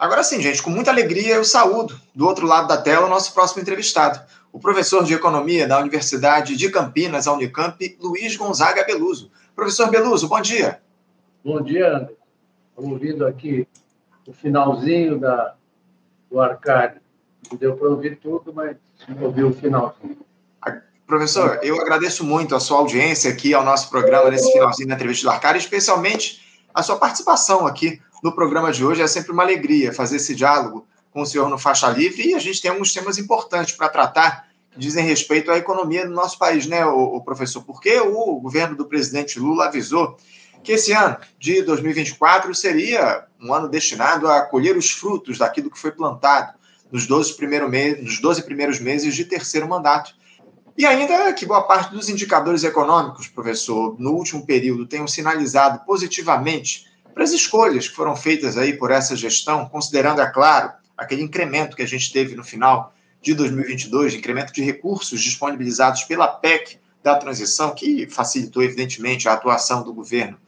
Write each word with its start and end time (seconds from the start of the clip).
Agora 0.00 0.24
sim, 0.24 0.40
gente, 0.40 0.62
com 0.62 0.70
muita 0.70 0.90
alegria 0.90 1.34
eu 1.34 1.44
saúdo 1.44 2.00
do 2.14 2.26
outro 2.26 2.46
lado 2.46 2.66
da 2.66 2.80
tela 2.80 3.04
o 3.04 3.10
nosso 3.10 3.34
próximo 3.34 3.60
entrevistado, 3.60 4.18
o 4.50 4.58
professor 4.58 5.04
de 5.04 5.12
Economia 5.12 5.68
da 5.68 5.78
Universidade 5.78 6.56
de 6.56 6.70
Campinas, 6.70 7.26
a 7.26 7.34
Unicamp, 7.34 7.98
Luiz 8.00 8.34
Gonzaga 8.34 8.82
Beluso. 8.82 9.30
Professor 9.54 9.90
Beluso, 9.90 10.26
bom 10.26 10.40
dia. 10.40 10.80
Bom 11.44 11.60
dia, 11.60 11.86
André. 11.86 12.14
Ouvindo 12.74 13.26
aqui 13.26 13.68
o 14.26 14.32
finalzinho 14.32 15.18
da, 15.18 15.54
do 16.30 16.40
Arcádio. 16.40 17.02
Não 17.50 17.58
deu 17.58 17.76
para 17.76 17.88
ouvir 17.90 18.16
tudo, 18.16 18.54
mas 18.54 18.78
ouviu 19.20 19.48
o 19.48 19.52
finalzinho. 19.52 20.16
Professor, 21.06 21.60
eu 21.62 21.78
agradeço 21.78 22.24
muito 22.24 22.54
a 22.54 22.60
sua 22.60 22.78
audiência 22.78 23.30
aqui 23.30 23.52
ao 23.52 23.62
nosso 23.62 23.90
programa 23.90 24.30
nesse 24.30 24.50
finalzinho 24.50 24.88
da 24.88 24.94
entrevista 24.94 25.26
do 25.26 25.30
Arcádio, 25.30 25.58
especialmente 25.58 26.49
a 26.74 26.82
sua 26.82 26.96
participação 26.96 27.66
aqui 27.66 28.00
no 28.22 28.34
programa 28.34 28.72
de 28.72 28.84
hoje. 28.84 29.02
É 29.02 29.06
sempre 29.06 29.32
uma 29.32 29.42
alegria 29.42 29.92
fazer 29.92 30.16
esse 30.16 30.34
diálogo 30.34 30.86
com 31.10 31.22
o 31.22 31.26
senhor 31.26 31.48
no 31.48 31.58
Faixa 31.58 31.88
Livre 31.88 32.28
e 32.28 32.34
a 32.34 32.38
gente 32.38 32.60
tem 32.60 32.70
alguns 32.70 32.92
temas 32.92 33.18
importantes 33.18 33.74
para 33.74 33.88
tratar 33.88 34.48
que 34.70 34.78
dizem 34.78 35.04
respeito 35.04 35.50
à 35.50 35.58
economia 35.58 36.06
do 36.06 36.14
nosso 36.14 36.38
país, 36.38 36.66
né, 36.66 36.86
o, 36.86 37.20
professor? 37.20 37.62
Porque 37.62 37.98
o 37.98 38.40
governo 38.40 38.76
do 38.76 38.86
presidente 38.86 39.38
Lula 39.38 39.66
avisou 39.66 40.16
que 40.62 40.72
esse 40.72 40.92
ano 40.92 41.16
de 41.38 41.62
2024 41.62 42.54
seria 42.54 43.24
um 43.40 43.52
ano 43.52 43.68
destinado 43.68 44.28
a 44.28 44.42
colher 44.42 44.76
os 44.76 44.90
frutos 44.90 45.38
daquilo 45.38 45.70
que 45.70 45.78
foi 45.78 45.90
plantado 45.90 46.58
nos 46.92 47.06
12, 47.06 47.36
primeiro 47.36 47.68
me 47.68 47.94
nos 47.96 48.20
12 48.20 48.42
primeiros 48.42 48.78
meses 48.78 49.14
de 49.14 49.24
terceiro 49.24 49.68
mandato. 49.68 50.14
E 50.76 50.86
ainda 50.86 51.32
que 51.32 51.44
boa 51.44 51.62
parte 51.62 51.92
dos 51.92 52.08
indicadores 52.08 52.64
econômicos, 52.64 53.28
professor, 53.28 53.96
no 53.98 54.12
último 54.12 54.46
período 54.46 54.86
tenham 54.86 55.06
sinalizado 55.06 55.84
positivamente 55.84 56.86
para 57.12 57.24
as 57.24 57.32
escolhas 57.32 57.88
que 57.88 57.94
foram 57.94 58.16
feitas 58.16 58.56
aí 58.56 58.72
por 58.74 58.90
essa 58.90 59.16
gestão, 59.16 59.68
considerando, 59.68 60.20
é 60.20 60.30
claro, 60.30 60.72
aquele 60.96 61.22
incremento 61.22 61.76
que 61.76 61.82
a 61.82 61.86
gente 61.86 62.12
teve 62.12 62.34
no 62.34 62.44
final 62.44 62.94
de 63.20 63.34
2022, 63.34 64.14
incremento 64.14 64.52
de 64.52 64.62
recursos 64.62 65.20
disponibilizados 65.20 66.04
pela 66.04 66.28
PEC 66.28 66.78
da 67.02 67.16
transição, 67.16 67.74
que 67.74 68.06
facilitou, 68.06 68.62
evidentemente, 68.62 69.28
a 69.28 69.32
atuação 69.32 69.82
do 69.82 69.92
governo 69.92 70.38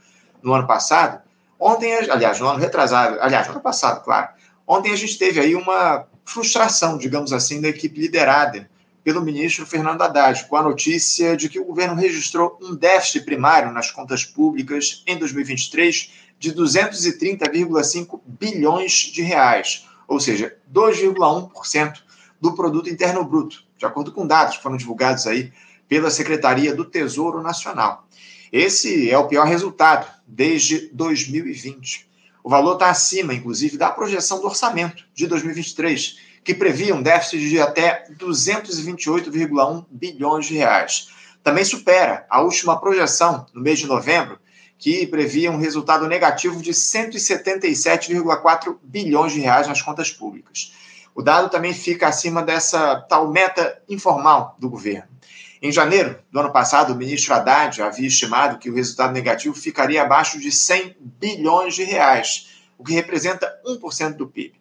no 0.43 0.53
ano 0.53 0.67
passado. 0.67 1.21
Ontem, 1.59 1.93
aliás, 2.11 2.41
no 2.41 2.49
ano 2.49 2.59
retrasado, 2.59 3.19
aliás, 3.21 3.47
no 3.47 3.55
ano 3.55 3.63
passado, 3.63 4.03
claro. 4.03 4.29
Ontem 4.67 4.93
a 4.93 4.97
gente 4.97 5.19
teve 5.19 5.41
aí 5.41 5.55
uma 5.55 6.07
frustração, 6.25 6.97
digamos 6.97 7.33
assim, 7.33 7.61
da 7.61 7.69
equipe 7.69 8.01
liderada 8.01 8.71
pelo 9.05 9.23
ministro 9.23 9.67
Fernando 9.67 10.03
Haddad, 10.03 10.47
com 10.47 10.57
a 10.57 10.63
notícia 10.63 11.37
de 11.37 11.49
que 11.49 11.59
o 11.59 11.65
governo 11.65 11.95
registrou 11.95 12.59
um 12.63 12.75
déficit 12.75 13.25
primário 13.25 13.73
nas 13.73 13.91
contas 13.91 14.25
públicas 14.25 15.03
em 15.07 15.19
2023 15.19 16.13
de 16.39 16.53
230,5 16.53 18.21
bilhões 18.27 18.93
de 18.93 19.23
reais, 19.23 19.87
ou 20.09 20.21
seja, 20.21 20.57
2,1% 20.73 21.99
do 22.41 22.55
produto 22.55 22.91
interno 22.91 23.25
bruto, 23.25 23.65
de 23.79 23.87
acordo 23.87 24.13
com 24.13 24.27
dados 24.27 24.57
que 24.57 24.63
foram 24.63 24.77
divulgados 24.77 25.27
aí 25.27 25.53
pela 25.89 26.11
Secretaria 26.11 26.75
do 26.75 26.85
Tesouro 26.85 27.43
Nacional. 27.43 28.07
Esse 28.51 29.11
é 29.11 29.17
o 29.17 29.29
pior 29.29 29.47
resultado 29.47 30.07
desde 30.27 30.89
2020. 30.93 32.09
O 32.45 32.51
valor 32.51 32.75
está 32.75 32.91
acima, 32.91 33.33
inclusive, 33.33 33.77
da 33.77 33.91
projeção 33.91 34.41
do 34.41 34.47
orçamento 34.47 35.05
de 35.15 35.27
2023, 35.27 36.19
que 36.45 36.55
previa 36.55 36.95
um 36.95 37.03
déficit 37.03 37.49
de 37.49 37.61
até 37.61 38.05
228,1 38.19 39.85
bilhões 39.91 40.47
de 40.47 40.55
reais. 40.55 41.09
Também 41.43 41.65
supera 41.65 42.25
a 42.29 42.41
última 42.41 42.81
projeção, 42.81 43.47
no 43.53 43.61
mês 43.61 43.79
de 43.79 43.87
novembro, 43.87 44.39
que 44.79 45.07
previa 45.07 45.51
um 45.51 45.59
resultado 45.59 46.09
negativo 46.09 46.61
de 46.61 46.73
177,4 46.73 48.77
bilhões 48.83 49.33
de 49.33 49.41
reais 49.41 49.69
nas 49.69 49.81
contas 49.81 50.11
públicas. 50.11 50.73
O 51.15 51.23
dado 51.23 51.51
também 51.51 51.73
fica 51.73 52.09
acima 52.09 52.43
dessa 52.43 53.01
tal 53.03 53.31
meta 53.31 53.81
informal 53.89 54.57
do 54.59 54.69
governo. 54.69 55.13
Em 55.61 55.71
janeiro 55.71 56.19
do 56.33 56.41
ano 56.41 56.53
passado, 56.53 56.93
o 56.93 56.97
ministro 56.97 57.35
Haddad 57.35 57.81
havia 57.81 58.09
estimado 58.09 58.59
que 58.59 58.69
o 58.69 58.75
resultado 58.75 59.13
negativo 59.13 59.55
ficaria 59.55 60.03
abaixo 60.03 60.41
de 60.41 60.51
100 60.51 60.97
bilhões 60.99 61.77
de 61.77 61.85
reais, 61.85 62.49
o 62.77 62.83
que 62.83 62.93
representa 62.93 63.49
1% 63.65 64.17
do 64.17 64.27
PIB. 64.27 64.61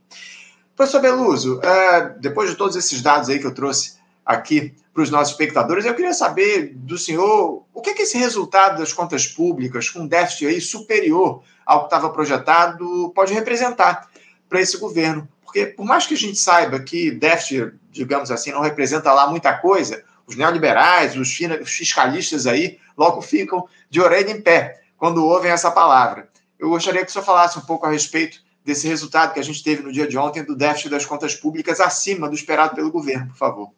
Professor 0.81 1.00
Beluso, 1.00 1.62
é, 1.62 2.09
depois 2.18 2.50
de 2.50 2.56
todos 2.56 2.75
esses 2.75 3.03
dados 3.03 3.30
aí 3.30 3.38
que 3.38 3.46
eu 3.46 3.53
trouxe 3.53 3.97
aqui 4.25 4.74
para 4.92 5.03
os 5.03 5.12
nossos 5.12 5.34
espectadores, 5.34 5.86
eu 5.86 5.94
queria 5.94 6.12
saber 6.12 6.74
do 6.74 6.97
senhor 6.97 7.64
o 7.72 7.81
que, 7.81 7.92
é 7.92 7.94
que 7.94 8.02
esse 8.02 8.18
resultado 8.18 8.80
das 8.80 8.91
contas 8.91 9.28
públicas, 9.28 9.91
com 9.91 10.08
déficit 10.08 10.47
aí 10.47 10.59
superior 10.59 11.44
ao 11.68 11.81
que 11.81 11.86
estava 11.86 12.09
projetado, 12.09 13.12
pode 13.14 13.31
representar 13.31 14.09
para 14.50 14.59
esse 14.59 14.75
governo. 14.80 15.30
Porque, 15.44 15.68
por 15.68 15.86
mais 15.86 16.08
que 16.08 16.16
a 16.16 16.18
gente 16.18 16.40
saiba 16.40 16.80
que 16.80 17.12
déficit, 17.12 17.75
digamos 17.91 18.31
assim, 18.31 18.52
não 18.52 18.62
representa 18.62 19.14
lá 19.14 19.28
muita 19.28 19.56
coisa, 19.56 20.03
os 20.25 20.36
neoliberais, 20.36 21.16
os 21.16 21.31
fiscalistas 21.70 22.47
aí, 22.47 22.80
logo 22.97 23.22
ficam 23.22 23.68
de 23.88 24.02
orelha 24.02 24.31
em 24.31 24.41
pé 24.41 24.81
quando 24.97 25.24
ouvem 25.24 25.52
essa 25.52 25.70
palavra. 25.70 26.28
Eu 26.58 26.70
gostaria 26.70 27.03
que 27.06 27.12
o 27.12 27.14
senhor 27.14 27.24
falasse 27.24 27.59
um 27.59 27.62
pouco 27.62 27.86
a 27.86 27.91
respeito 27.91 28.41
desse 28.64 28.88
resultado 28.88 29.34
que 29.34 29.40
a 29.40 29.44
gente 29.44 29.64
teve 29.64 29.82
no 29.82 29.92
dia 29.92 30.08
de 30.08 30.18
ontem 30.18 30.44
do 30.44 30.56
déficit 30.56 30.90
das 30.90 31.06
contas 31.06 31.36
públicas 31.36 31.80
acima 31.80 32.30
do 32.30 32.36
esperado 32.36 32.76
pelo 32.76 32.92
governo, 32.92 33.28
por 33.28 33.38
favor. 33.38 33.72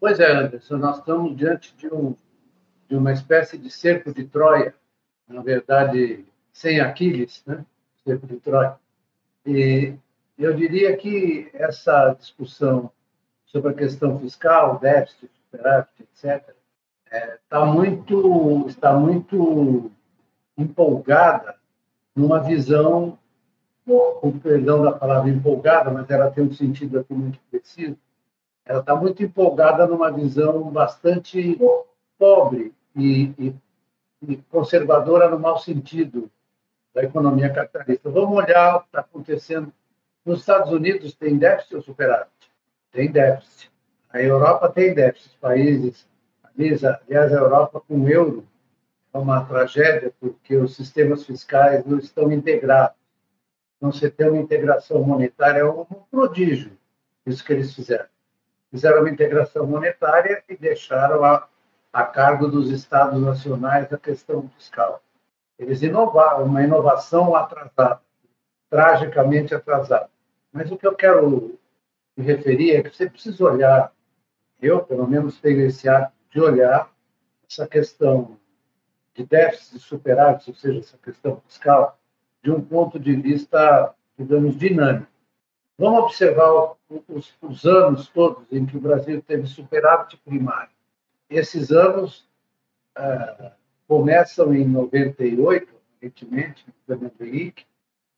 Pois 0.00 0.20
é, 0.20 0.30
Anderson, 0.32 0.76
nós 0.76 0.98
estamos 0.98 1.36
diante 1.36 1.74
de, 1.76 1.86
um, 1.86 2.14
de 2.88 2.96
uma 2.96 3.12
espécie 3.12 3.56
de 3.56 3.70
cerco 3.70 4.12
de 4.12 4.24
Troia, 4.24 4.74
na 5.28 5.40
verdade, 5.40 6.24
sem 6.52 6.80
Aquiles, 6.80 7.42
né? 7.46 7.64
cerco 8.04 8.26
de 8.26 8.36
Troia. 8.36 8.76
E 9.46 9.94
eu 10.38 10.52
diria 10.54 10.96
que 10.96 11.48
essa 11.54 12.14
discussão 12.18 12.90
sobre 13.46 13.70
a 13.70 13.74
questão 13.74 14.18
fiscal, 14.18 14.78
déficit, 14.78 15.30
superávit, 15.44 15.92
etc., 16.02 16.54
é, 17.10 17.38
tá 17.48 17.64
muito, 17.64 18.66
está 18.66 18.92
muito 18.92 19.92
empolgada 20.58 21.54
numa 22.14 22.40
visão 22.40 23.16
com 23.86 24.38
perdão 24.38 24.82
da 24.82 24.92
palavra 24.92 25.30
empolgada, 25.30 25.90
mas 25.90 26.08
ela 26.08 26.30
tem 26.30 26.44
um 26.44 26.52
sentido 26.52 26.98
aqui 26.98 27.12
muito 27.12 27.38
preciso, 27.50 27.96
ela 28.64 28.80
está 28.80 28.96
muito 28.96 29.22
empolgada 29.22 29.86
numa 29.86 30.10
visão 30.10 30.70
bastante 30.70 31.58
pobre 32.18 32.72
e, 32.96 33.24
e, 33.38 33.54
e, 34.22 34.36
conservadora 34.50 35.28
no 35.28 35.38
mau 35.38 35.58
sentido 35.58 36.30
da 36.94 37.02
economia 37.02 37.52
capitalista. 37.52 38.08
Vamos 38.08 38.36
olhar 38.36 38.76
o 38.76 38.80
que 38.80 38.86
está 38.86 39.00
acontecendo. 39.00 39.72
Nos 40.24 40.40
Estados 40.40 40.72
Unidos 40.72 41.14
tem 41.14 41.36
déficit 41.36 41.76
ou 41.76 41.82
superávit? 41.82 42.30
Tem 42.90 43.12
déficit. 43.12 43.70
A 44.10 44.22
Europa 44.22 44.70
tem 44.70 44.94
déficit. 44.94 45.36
Países, 45.38 46.06
aliás, 46.56 47.34
a 47.34 47.36
Europa 47.36 47.82
com 47.86 48.00
o 48.00 48.08
euro 48.08 48.46
é 49.12 49.18
uma 49.18 49.44
tragédia 49.44 50.12
porque 50.18 50.56
os 50.56 50.74
sistemas 50.74 51.26
fiscais 51.26 51.84
não 51.84 51.98
estão 51.98 52.32
integrados 52.32 52.96
não 53.84 53.92
se 53.92 54.10
ter 54.10 54.30
uma 54.30 54.40
integração 54.40 55.02
monetária 55.04 55.60
é 55.60 55.64
um 55.66 55.84
prodígio, 56.10 56.72
isso 57.26 57.44
que 57.44 57.52
eles 57.52 57.74
fizeram. 57.74 58.06
Fizeram 58.70 59.00
uma 59.00 59.10
integração 59.10 59.66
monetária 59.66 60.42
e 60.48 60.56
deixaram 60.56 61.22
a, 61.22 61.46
a 61.92 62.02
cargo 62.02 62.48
dos 62.48 62.70
Estados 62.70 63.20
nacionais 63.20 63.92
a 63.92 63.98
questão 63.98 64.48
fiscal. 64.56 65.02
Eles 65.58 65.82
inovaram, 65.82 66.46
uma 66.46 66.62
inovação 66.62 67.36
atrasada, 67.36 68.00
tragicamente 68.70 69.54
atrasada. 69.54 70.08
Mas 70.50 70.70
o 70.72 70.78
que 70.78 70.86
eu 70.86 70.94
quero 70.94 71.58
me 72.16 72.24
referir 72.24 72.76
é 72.76 72.82
que 72.82 72.96
você 72.96 73.10
precisa 73.10 73.44
olhar, 73.44 73.92
eu 74.62 74.82
pelo 74.82 75.06
menos 75.06 75.38
tenho 75.42 75.60
esse 75.60 75.90
hábito 75.90 76.14
de 76.30 76.40
olhar 76.40 76.90
essa 77.46 77.66
questão 77.66 78.38
de 79.14 79.26
déficit 79.26 79.78
superávit, 79.78 80.48
ou 80.48 80.56
seja, 80.56 80.80
essa 80.80 80.96
questão 80.96 81.42
fiscal, 81.46 81.98
de 82.44 82.50
um 82.50 82.60
ponto 82.60 83.00
de 83.00 83.16
vista, 83.16 83.94
digamos, 84.18 84.58
dinâmico. 84.58 85.10
Vamos 85.78 86.04
observar 86.04 86.74
os, 87.08 87.34
os 87.40 87.64
anos 87.64 88.08
todos 88.10 88.44
em 88.52 88.66
que 88.66 88.76
o 88.76 88.80
Brasil 88.80 89.22
teve 89.26 89.46
superávit 89.46 90.18
primário. 90.18 90.70
Esses 91.28 91.72
anos 91.72 92.28
ah, 92.94 93.52
começam 93.88 94.54
em 94.54 94.68
98, 94.68 95.72
evidentemente, 96.02 96.66
no 96.66 96.74
Fernando 96.86 97.20
Henrique, 97.22 97.64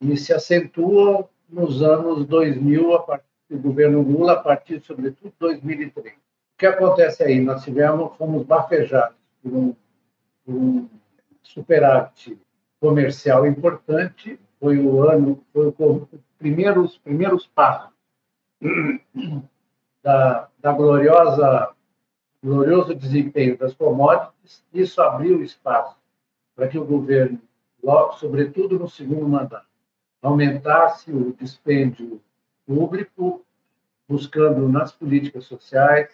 e 0.01 0.17
se 0.17 0.35
acentuam 0.35 1.29
nos 1.49 1.81
anos 1.81 2.27
2000, 2.27 2.95
a 2.95 3.03
partir 3.05 3.25
do 3.49 3.59
governo 3.59 4.03
Lula, 4.03 4.33
a 4.33 4.43
partir, 4.43 4.81
sobretudo, 4.81 5.31
de 5.31 5.37
2003. 5.39 6.15
O 6.15 6.19
que 6.59 6.67
acontece 6.67 7.23
aí? 7.23 7.41
Nós 7.41 7.63
tivemos, 7.63 8.17
fomos 8.17 8.45
bafejados 8.45 9.17
por 9.41 9.53
um, 9.53 9.77
por 10.45 10.55
um 10.55 10.89
superávit 11.45 12.37
comercial 12.81 13.47
importante, 13.47 14.39
foi 14.61 14.79
o 14.79 15.03
ano, 15.03 15.43
foi 15.53 15.69
o 15.69 16.09
primeiro, 16.39 16.83
os 16.83 16.99
primeiros 16.99 17.47
passos 17.47 17.91
da, 20.03 20.49
da 20.61 20.73
gloriosa, 20.73 21.71
glorioso 22.43 22.95
desempenho 22.95 23.57
das 23.57 23.75
commodities, 23.75 24.65
isso 24.73 25.01
abriu 25.03 25.43
espaço 25.43 25.97
para 26.55 26.69
que 26.69 26.79
o 26.79 26.85
governo, 26.85 27.41
logo, 27.83 28.15
sobretudo 28.15 28.79
no 28.79 28.89
segundo 28.89 29.29
mandato, 29.29 29.67
aumentasse 30.23 31.13
o 31.13 31.35
dispêndio 31.35 32.21
público, 32.67 33.45
buscando 34.09 34.69
nas 34.69 34.93
políticas 34.93 35.45
sociais, 35.45 36.09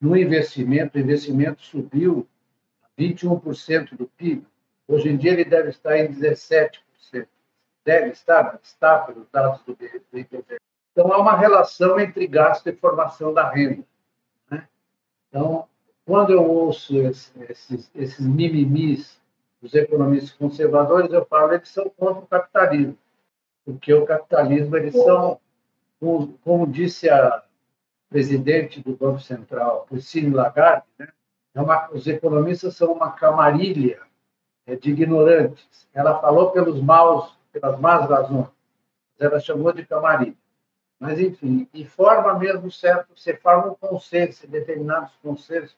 no 0.00 0.16
investimento, 0.16 0.98
o 0.98 1.00
investimento 1.00 1.62
subiu 1.62 2.28
21% 2.98 3.96
do 3.96 4.06
PIB. 4.06 4.46
Hoje 4.86 5.08
em 5.08 5.16
dia 5.16 5.32
ele 5.32 5.44
deve 5.44 5.70
estar 5.70 5.98
em 5.98 6.08
17%. 6.12 6.80
Deve 7.84 8.10
estar, 8.10 8.58
está 8.62 8.98
pelos 9.00 9.28
dados 9.30 9.62
do 9.62 9.72
IBGE. 9.72 10.44
Então, 10.92 11.12
há 11.12 11.18
uma 11.18 11.36
relação 11.36 11.98
entre 11.98 12.26
gasto 12.26 12.66
e 12.68 12.72
formação 12.72 13.34
da 13.34 13.50
renda. 13.50 13.84
Né? 14.50 14.66
Então, 15.28 15.66
quando 16.06 16.32
eu 16.32 16.44
ouço 16.44 16.96
esses, 16.98 17.90
esses 17.94 18.26
mimimis 18.26 19.20
dos 19.60 19.74
economistas 19.74 20.32
conservadores, 20.32 21.12
eu 21.12 21.24
falo 21.26 21.52
eles 21.52 21.68
são 21.68 21.90
contra 21.90 22.22
o 22.22 22.26
capitalismo. 22.26 22.96
Porque 23.64 23.92
o 23.92 24.06
capitalismo, 24.06 24.76
eles 24.76 24.94
são, 24.94 25.40
como, 25.98 26.38
como 26.44 26.66
disse 26.66 27.08
a 27.08 27.42
presidente 28.08 28.80
do 28.80 28.94
Banco 28.94 29.20
Central, 29.20 29.86
Christine 29.88 30.30
Lagarde, 30.30 30.86
né? 30.98 31.08
é 31.54 31.60
uma, 31.60 31.90
os 31.90 32.06
economistas 32.06 32.76
são 32.76 32.92
uma 32.92 33.10
camarilha 33.10 34.00
de 34.66 34.90
ignorantes. 34.90 35.86
Ela 35.92 36.18
falou 36.20 36.50
pelos 36.50 36.80
maus, 36.80 37.36
pelas 37.52 37.78
más 37.78 38.08
razões, 38.08 38.48
ela 39.18 39.38
chamou 39.38 39.72
de 39.72 39.84
camarilha. 39.84 40.34
Mas, 40.98 41.20
enfim, 41.20 41.68
e 41.74 41.84
forma 41.84 42.38
mesmo 42.38 42.70
certo, 42.70 43.08
você 43.14 43.36
forma 43.36 43.72
um 43.72 43.74
consenso, 43.74 44.46
determinados 44.46 45.12
consensos 45.22 45.76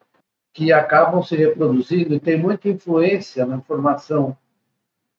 que 0.52 0.72
acabam 0.72 1.22
se 1.22 1.36
reproduzindo 1.36 2.14
e 2.14 2.20
tem 2.20 2.38
muita 2.38 2.68
influência 2.68 3.44
na 3.44 3.60
formação 3.60 4.36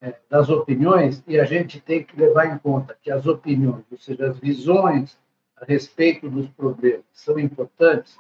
é, 0.02 0.14
das 0.30 0.50
opiniões, 0.50 1.24
e 1.28 1.40
a 1.40 1.44
gente 1.44 1.82
tem 1.82 2.04
que 2.04 2.20
levar 2.20 2.46
em 2.46 2.58
conta 2.58 2.98
que 3.02 3.12
as 3.12 3.26
opiniões, 3.26 3.84
ou 3.92 3.98
seja, 3.98 4.30
as 4.30 4.40
visões 4.40 5.18
a 5.56 5.66
respeito 5.66 6.30
dos 6.30 6.48
problemas 6.50 7.04
são 7.12 7.40
importantes. 7.40 8.16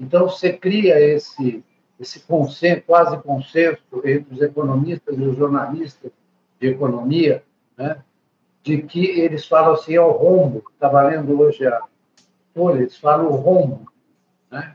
Então, 0.00 0.28
você 0.28 0.52
cria 0.52 0.98
esse, 1.00 1.62
esse 1.98 2.20
consenso, 2.20 2.82
quase 2.86 3.16
consenso 3.18 3.82
entre 4.04 4.34
os 4.34 4.40
economistas 4.40 5.18
e 5.18 5.22
os 5.22 5.36
jornalistas 5.36 6.12
de 6.60 6.68
economia, 6.68 7.42
né? 7.76 8.02
de 8.62 8.82
que 8.82 9.04
eles 9.20 9.46
falam 9.46 9.74
assim, 9.74 9.94
é 9.94 10.00
o 10.00 10.10
rombo, 10.10 10.62
estava 10.72 11.02
lendo 11.02 11.40
hoje 11.40 11.66
a 11.66 11.82
Folha, 12.54 12.80
eles 12.80 12.96
falam 12.96 13.26
o 13.26 13.36
rombo. 13.36 13.90
Né? 14.50 14.74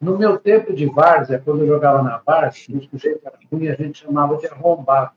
No 0.00 0.16
meu 0.18 0.38
tempo 0.38 0.72
de 0.72 0.86
várzea, 0.86 1.40
quando 1.44 1.60
eu 1.60 1.66
jogava 1.66 2.02
na 2.02 2.18
várzea, 2.18 2.76
o 2.76 2.82
sujeito 2.82 3.20
era 3.24 3.38
ruim, 3.50 3.68
a 3.68 3.74
gente 3.74 4.04
chamava 4.04 4.36
de 4.36 4.46
arrombado. 4.46 5.12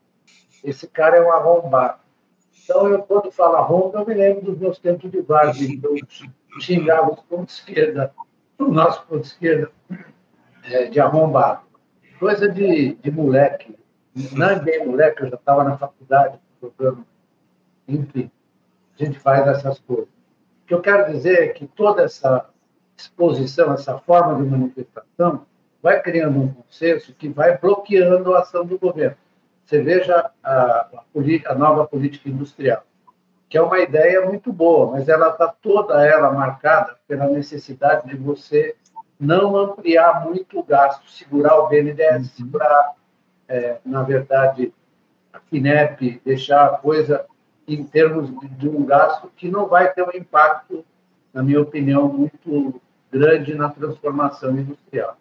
Esse 0.63 0.88
cara 0.88 1.18
é 1.18 1.22
um 1.22 1.31
arrombado. 1.31 2.00
Então, 2.63 2.88
eu, 2.88 3.02
quando 3.04 3.31
falo 3.31 3.56
arrombo, 3.56 3.98
eu 3.98 4.06
me 4.06 4.13
lembro 4.13 4.45
dos 4.45 4.57
meus 4.57 4.80
tempos 4.80 5.10
de 5.10 5.22
várzea. 5.22 5.68
Então, 5.68 5.95
xingava 6.60 7.12
os 7.12 7.19
pontos 7.22 7.56
esquerda, 7.56 8.13
o 8.57 8.66
nosso 8.66 9.06
ponto 9.06 9.24
esquerda, 9.24 9.72
é, 10.69 10.86
de 10.86 11.00
arrombado. 11.00 11.62
Coisa 12.19 12.50
de, 12.50 12.95
de 12.95 13.12
moleque. 13.12 13.77
Não 14.33 14.50
é 14.50 14.60
bem 14.60 14.86
moleque, 14.86 15.24
eu 15.24 15.30
já 15.30 15.36
estava 15.36 15.63
na 15.63 15.77
faculdade, 15.77 16.39
programa 16.60 17.06
enfim, 17.89 18.30
a 19.00 19.04
gente 19.04 19.19
faz 19.19 19.48
essas 19.48 19.80
coisas. 19.80 20.07
O 20.07 20.68
que 20.68 20.74
eu 20.74 20.81
quero 20.81 21.12
dizer 21.12 21.44
é 21.44 21.48
que 21.48 21.66
toda 21.66 22.04
essa 22.04 22.48
exposição, 22.95 23.74
essa 23.74 23.98
forma 23.98 24.36
de 24.36 24.48
manifestação, 24.48 25.45
vai 25.81 26.01
criando 26.01 26.39
um 26.39 26.54
consenso 26.54 27.13
que 27.13 27.30
vai 27.30 27.57
bloqueando 27.57 28.36
a 28.36 28.39
ação 28.39 28.66
do 28.66 28.77
governo. 28.77 29.18
Você 29.66 29.81
veja 29.81 30.31
a, 30.44 30.51
a, 30.51 30.89
a 31.45 31.56
nova 31.56 31.88
política 31.88 32.30
industrial, 32.30 32.83
que 33.48 33.57
é 33.57 33.62
uma 33.62 33.80
ideia 33.80 34.25
muito 34.25 34.51
boa, 34.51 34.92
mas 34.92 35.07
ela 35.07 35.30
está 35.30 35.48
toda 35.48 36.06
ela 36.06 36.31
marcada 36.31 36.98
pela 37.07 37.27
necessidade 37.27 38.07
de 38.07 38.16
você 38.16 38.75
não 39.19 39.57
ampliar 39.57 40.25
muito 40.25 40.60
o 40.60 40.63
gasto, 40.63 41.10
segurar 41.10 41.60
o 41.60 41.68
BNDES, 41.68 42.16
uhum. 42.16 42.24
segurar, 42.38 42.94
é, 43.48 43.77
na 43.86 44.04
verdade, 44.04 44.74
a 45.33 45.39
FINEP, 45.39 46.21
deixar 46.24 46.66
a 46.66 46.77
coisa 46.77 47.25
em 47.68 47.83
termos 47.83 48.30
de 48.57 48.69
um 48.69 48.86
gasto 48.86 49.30
que 49.36 49.50
não 49.50 49.68
vai 49.68 49.92
ter 49.92 50.04
um 50.04 50.16
impacto, 50.16 50.83
na 51.33 51.44
minha 51.44 51.62
opinião, 51.62 52.07
muito 52.07 52.81
grande 53.12 53.54
na 53.54 53.69
transformação 53.69 54.51
industrial. 54.51 55.18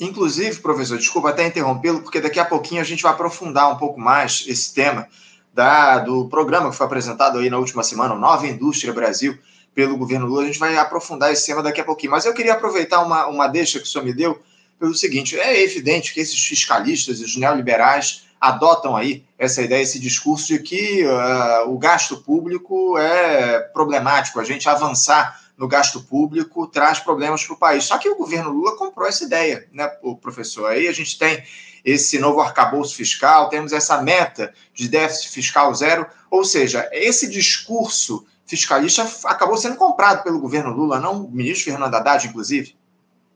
Inclusive, 0.00 0.60
professor, 0.60 0.98
desculpa 0.98 1.30
até 1.30 1.46
interrompê-lo, 1.46 2.02
porque 2.02 2.20
daqui 2.20 2.40
a 2.40 2.44
pouquinho 2.44 2.80
a 2.80 2.84
gente 2.84 3.02
vai 3.02 3.12
aprofundar 3.12 3.70
um 3.70 3.76
pouco 3.76 4.00
mais 4.00 4.44
esse 4.48 4.74
tema 4.74 5.06
da, 5.52 5.98
do 5.98 6.28
programa 6.28 6.70
que 6.70 6.76
foi 6.76 6.86
apresentado 6.86 7.38
aí 7.38 7.50
na 7.50 7.58
última 7.58 7.82
semana, 7.82 8.14
Nova 8.14 8.46
Indústria 8.46 8.92
Brasil, 8.92 9.38
pelo 9.74 9.96
governo 9.96 10.26
Lula. 10.26 10.42
A 10.42 10.46
gente 10.46 10.58
vai 10.58 10.76
aprofundar 10.76 11.32
esse 11.32 11.46
tema 11.46 11.62
daqui 11.62 11.80
a 11.80 11.84
pouquinho. 11.84 12.12
Mas 12.12 12.24
eu 12.24 12.34
queria 12.34 12.52
aproveitar 12.52 13.02
uma, 13.02 13.26
uma 13.26 13.46
deixa 13.46 13.78
que 13.78 13.86
o 13.86 13.88
senhor 13.88 14.04
me 14.04 14.12
deu 14.12 14.40
pelo 14.78 14.94
seguinte: 14.94 15.38
é 15.38 15.62
evidente 15.62 16.12
que 16.12 16.20
esses 16.20 16.38
fiscalistas 16.44 17.20
os 17.20 17.36
neoliberais 17.36 18.24
adotam 18.40 18.96
aí 18.96 19.24
essa 19.38 19.62
ideia, 19.62 19.82
esse 19.82 20.00
discurso 20.00 20.48
de 20.48 20.58
que 20.58 21.04
uh, 21.04 21.70
o 21.70 21.78
gasto 21.78 22.16
público 22.16 22.98
é 22.98 23.60
problemático, 23.72 24.40
a 24.40 24.44
gente 24.44 24.68
avançar 24.68 25.40
no 25.56 25.68
gasto 25.68 26.02
público 26.02 26.66
traz 26.66 26.98
problemas 26.98 27.44
para 27.44 27.54
o 27.54 27.58
país. 27.58 27.84
Só 27.84 27.98
que 27.98 28.08
o 28.08 28.16
governo 28.16 28.50
Lula 28.50 28.76
comprou 28.76 29.06
essa 29.06 29.22
ideia, 29.22 29.68
né, 29.72 29.86
professor? 30.20 30.66
Aí 30.66 30.88
a 30.88 30.92
gente 30.92 31.16
tem 31.16 31.44
esse 31.84 32.18
novo 32.18 32.40
arcabouço 32.40 32.96
fiscal, 32.96 33.48
temos 33.48 33.72
essa 33.72 34.02
meta 34.02 34.52
de 34.74 34.88
déficit 34.88 35.30
fiscal 35.30 35.72
zero, 35.72 36.04
ou 36.28 36.44
seja, 36.44 36.88
esse 36.92 37.28
discurso 37.28 38.26
fiscalista 38.46 39.02
acabou 39.26 39.56
sendo 39.56 39.76
comprado 39.76 40.22
pelo 40.22 40.40
governo 40.40 40.74
Lula, 40.74 41.00
não 41.00 41.24
o 41.24 41.30
ministro 41.30 41.70
Fernando 41.70 41.94
Haddad, 41.94 42.26
inclusive. 42.26 42.76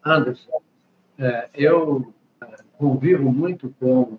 Anderson, 0.04 0.62
é, 1.18 1.48
eu 1.54 2.12
convivo 2.78 3.32
muito 3.32 3.74
com 3.80 4.18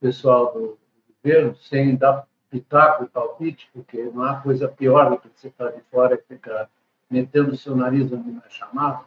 pessoal 0.00 0.52
do 0.52 0.78
governo, 1.22 1.56
sem 1.56 1.96
dar 1.96 2.26
pitaco 2.50 3.04
e 3.04 3.08
palpite, 3.08 3.68
porque 3.72 4.02
não 4.02 4.22
há 4.22 4.36
coisa 4.40 4.68
pior 4.68 5.10
do 5.10 5.18
que 5.18 5.28
você 5.34 5.48
estar 5.48 5.70
de 5.70 5.80
fora 5.90 6.14
e 6.14 6.34
ficar 6.34 6.68
metendo 7.10 7.52
o 7.52 7.56
seu 7.56 7.74
nariz 7.76 8.12
onde 8.12 8.30
não 8.30 8.42
é 8.44 8.50
chamado. 8.50 9.04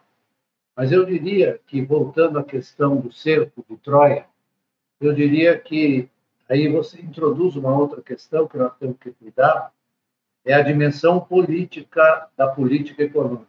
Mas 0.76 0.92
eu 0.92 1.06
diria 1.06 1.60
que, 1.68 1.82
voltando 1.82 2.40
à 2.40 2.44
questão 2.44 2.98
do 2.98 3.12
cerco 3.12 3.64
de 3.70 3.78
Troia, 3.78 4.26
eu 5.00 5.14
diria 5.14 5.58
que 5.58 6.10
aí 6.48 6.68
você 6.68 7.02
introduz 7.02 7.56
uma 7.56 7.78
outra 7.78 8.02
questão 8.02 8.48
que 8.48 8.58
nós 8.58 8.74
temos 8.78 8.98
que 9.00 9.12
cuidar, 9.12 9.72
é 10.50 10.56
a 10.56 10.62
dimensão 10.62 11.20
política 11.20 12.28
da 12.36 12.48
política 12.48 13.04
econômica. 13.04 13.48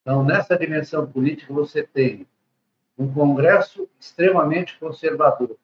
Então, 0.00 0.24
nessa 0.24 0.58
dimensão 0.58 1.06
política, 1.06 1.52
você 1.52 1.82
tem 1.82 2.26
um 2.98 3.12
Congresso 3.12 3.88
extremamente 4.00 4.78
conservador, 4.78 5.56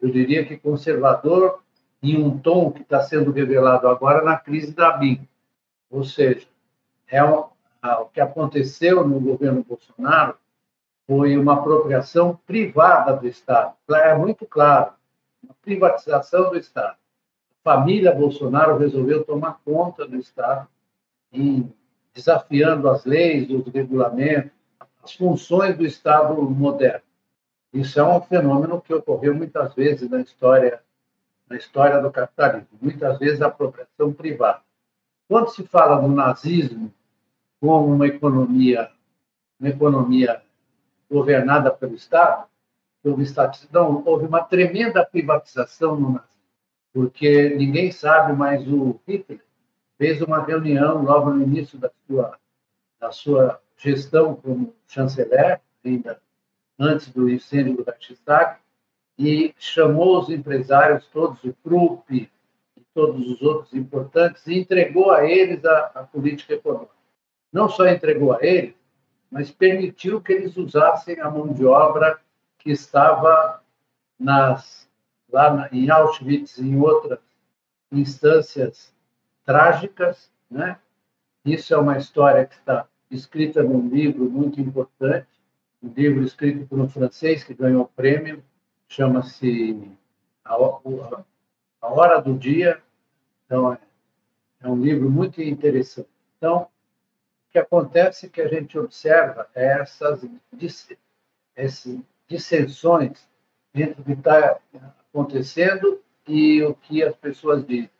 eu 0.00 0.10
diria 0.10 0.44
que 0.44 0.56
conservador 0.56 1.62
em 2.02 2.22
um 2.22 2.38
tom 2.38 2.70
que 2.70 2.82
está 2.82 3.02
sendo 3.02 3.30
revelado 3.30 3.88
agora 3.88 4.22
na 4.22 4.36
crise 4.36 4.72
da 4.72 4.90
BIM. 4.92 5.26
Ou 5.90 6.04
seja, 6.04 6.46
é 7.08 7.22
o 7.24 7.50
que 8.12 8.20
aconteceu 8.20 9.06
no 9.06 9.18
governo 9.20 9.64
Bolsonaro 9.64 10.36
foi 11.06 11.36
uma 11.36 11.54
apropriação 11.54 12.38
privada 12.46 13.14
do 13.14 13.26
Estado. 13.26 13.74
É 13.90 14.14
muito 14.14 14.46
claro, 14.46 14.92
uma 15.42 15.54
privatização 15.60 16.50
do 16.50 16.58
Estado. 16.58 16.99
Família 17.62 18.14
Bolsonaro 18.14 18.78
resolveu 18.78 19.24
tomar 19.24 19.60
conta 19.64 20.06
do 20.06 20.16
Estado, 20.16 20.66
desafiando 22.14 22.88
as 22.88 23.04
leis, 23.04 23.50
os 23.50 23.66
regulamentos, 23.72 24.50
as 25.02 25.12
funções 25.14 25.76
do 25.76 25.84
Estado 25.84 26.40
moderno. 26.42 27.02
Isso 27.72 28.00
é 28.00 28.04
um 28.04 28.20
fenômeno 28.20 28.80
que 28.80 28.92
ocorreu 28.92 29.34
muitas 29.34 29.74
vezes 29.74 30.08
na 30.10 30.20
história 30.20 30.82
na 31.48 31.56
história 31.56 32.00
do 32.00 32.12
capitalismo, 32.12 32.78
muitas 32.80 33.18
vezes 33.18 33.42
a 33.42 33.48
apropriação 33.48 34.12
privada. 34.12 34.60
Quando 35.26 35.48
se 35.48 35.66
fala 35.66 36.00
do 36.00 36.06
nazismo 36.06 36.94
como 37.60 37.92
uma 37.92 38.06
economia 38.06 38.88
uma 39.58 39.68
economia 39.68 40.42
governada 41.10 41.70
pelo 41.70 41.94
Estado, 41.94 42.46
houve 43.04 43.24
estatidão, 43.24 44.02
houve 44.06 44.26
uma 44.26 44.42
tremenda 44.42 45.04
privatização 45.04 45.96
no 45.96 46.12
nazismo, 46.12 46.39
porque 46.92 47.50
ninguém 47.50 47.90
sabe, 47.90 48.32
mas 48.32 48.66
o 48.66 49.00
Hitler 49.06 49.40
fez 49.98 50.20
uma 50.22 50.42
reunião 50.42 51.02
logo 51.02 51.30
no 51.30 51.42
início 51.42 51.78
da 51.78 51.90
sua 52.06 52.38
da 53.00 53.10
sua 53.10 53.60
gestão 53.78 54.34
como 54.36 54.74
chanceler, 54.86 55.60
ainda 55.82 56.20
antes 56.78 57.08
do 57.08 57.30
incêndio 57.30 57.76
do 57.76 57.82
Reichstag, 57.82 58.58
e 59.18 59.54
chamou 59.58 60.18
os 60.18 60.28
empresários 60.28 61.06
todos, 61.06 61.42
o 61.44 61.54
Krupp 61.62 62.10
e 62.10 62.82
todos 62.94 63.26
os 63.26 63.40
outros 63.40 63.72
importantes, 63.72 64.46
e 64.46 64.58
entregou 64.58 65.10
a 65.10 65.24
eles 65.24 65.64
a, 65.64 65.90
a 65.94 66.02
política 66.04 66.54
econômica. 66.54 66.92
Não 67.50 67.68
só 67.68 67.86
entregou 67.86 68.34
a 68.34 68.44
eles, 68.44 68.74
mas 69.30 69.50
permitiu 69.50 70.20
que 70.20 70.32
eles 70.32 70.56
usassem 70.56 71.20
a 71.20 71.30
mão 71.30 71.52
de 71.52 71.64
obra 71.64 72.20
que 72.58 72.70
estava 72.70 73.62
nas, 74.18 74.89
lá 75.32 75.52
na, 75.52 75.68
em 75.72 75.90
Auschwitz 75.90 76.58
em 76.58 76.78
outras 76.78 77.18
instâncias 77.92 78.94
trágicas, 79.44 80.30
né? 80.50 80.78
Isso 81.44 81.72
é 81.72 81.78
uma 81.78 81.96
história 81.96 82.46
que 82.46 82.54
está 82.54 82.86
escrita 83.10 83.62
num 83.62 83.88
livro 83.88 84.30
muito 84.30 84.60
importante, 84.60 85.26
um 85.82 85.88
livro 85.88 86.22
escrito 86.22 86.66
por 86.66 86.78
um 86.78 86.88
francês 86.88 87.42
que 87.42 87.54
ganhou 87.54 87.82
o 87.82 87.88
prêmio, 87.88 88.44
chama-se 88.86 89.90
a, 90.44 90.54
a 90.54 91.88
Hora 91.88 92.20
do 92.20 92.36
Dia. 92.36 92.80
Então, 93.46 93.72
é, 93.72 93.78
é 94.60 94.68
um 94.68 94.80
livro 94.80 95.10
muito 95.10 95.40
interessante. 95.42 96.08
Então, 96.36 96.62
o 96.62 97.52
que 97.52 97.58
acontece 97.58 98.28
que 98.28 98.40
a 98.40 98.48
gente 98.48 98.78
observa 98.78 99.48
é 99.54 99.80
essas, 99.80 100.20
essas 101.56 101.98
dissensões 102.28 103.26
entre 103.74 104.00
o 104.00 104.04
que 104.04 104.12
está 104.12 104.60
acontecendo 105.12 106.00
e 106.26 106.62
o 106.62 106.74
que 106.74 107.02
as 107.02 107.14
pessoas 107.16 107.66
dizem. 107.66 107.90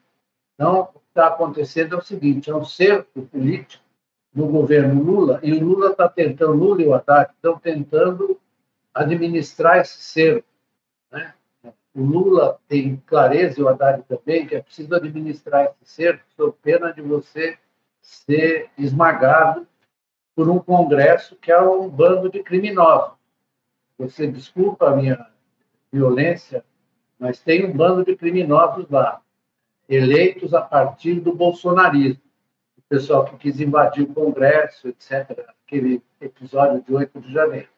Então, 0.55 0.81
o 0.81 0.87
que 0.87 0.99
está 1.09 1.29
acontecendo 1.29 1.95
é 1.95 1.99
o 1.99 2.03
seguinte: 2.03 2.51
é 2.51 2.55
um 2.55 2.65
cerco 2.65 3.23
político 3.23 3.85
no 4.33 4.47
governo 4.47 5.03
Lula, 5.03 5.41
e 5.43 5.53
o 5.53 5.65
Lula 5.65 5.91
está 5.91 6.09
tentando, 6.09 6.53
Lula 6.53 6.83
e 6.83 6.87
o 6.87 6.95
Haddad 6.95 7.33
estão 7.33 7.59
tentando 7.59 8.39
administrar 8.95 9.79
esse 9.79 10.01
cerco. 10.03 10.47
Né? 11.11 11.35
O 11.93 12.03
Lula 12.03 12.61
tem 12.69 13.03
clareza, 13.07 13.59
e 13.59 13.63
o 13.63 13.69
Haddad 13.69 14.05
também, 14.05 14.47
que 14.47 14.55
é 14.55 14.63
preciso 14.63 14.95
administrar 14.95 15.65
esse 15.65 15.93
cerco, 15.93 16.23
sob 16.37 16.55
pena 16.63 16.93
de 16.93 17.03
você 17.03 17.59
ser 18.01 18.71
esmagado 18.79 19.67
por 20.35 20.49
um 20.49 20.59
Congresso 20.59 21.37
que 21.37 21.51
é 21.51 21.61
um 21.61 21.89
bando 21.89 22.31
de 22.31 22.43
criminosos. 22.43 23.19
Você 23.99 24.27
desculpa 24.27 24.89
a 24.89 24.97
minha 24.97 25.27
violência, 25.93 26.65
mas 27.21 27.39
tem 27.39 27.65
um 27.65 27.73
bando 27.73 28.05
de 28.05 28.17
criminosos 28.17 28.89
lá, 28.89 29.21
eleitos 29.89 30.55
a 30.55 30.61
partir 30.61 31.21
do 31.21 31.35
bolsonarismo 31.35 32.31
pessoal 32.91 33.25
que 33.25 33.37
quis 33.37 33.61
invadir 33.61 34.03
o 34.03 34.13
Congresso, 34.13 34.89
etc., 34.89 35.49
aquele 35.65 36.03
episódio 36.21 36.83
de 36.83 36.93
8 36.93 37.21
de 37.21 37.33
janeiro. 37.33 37.69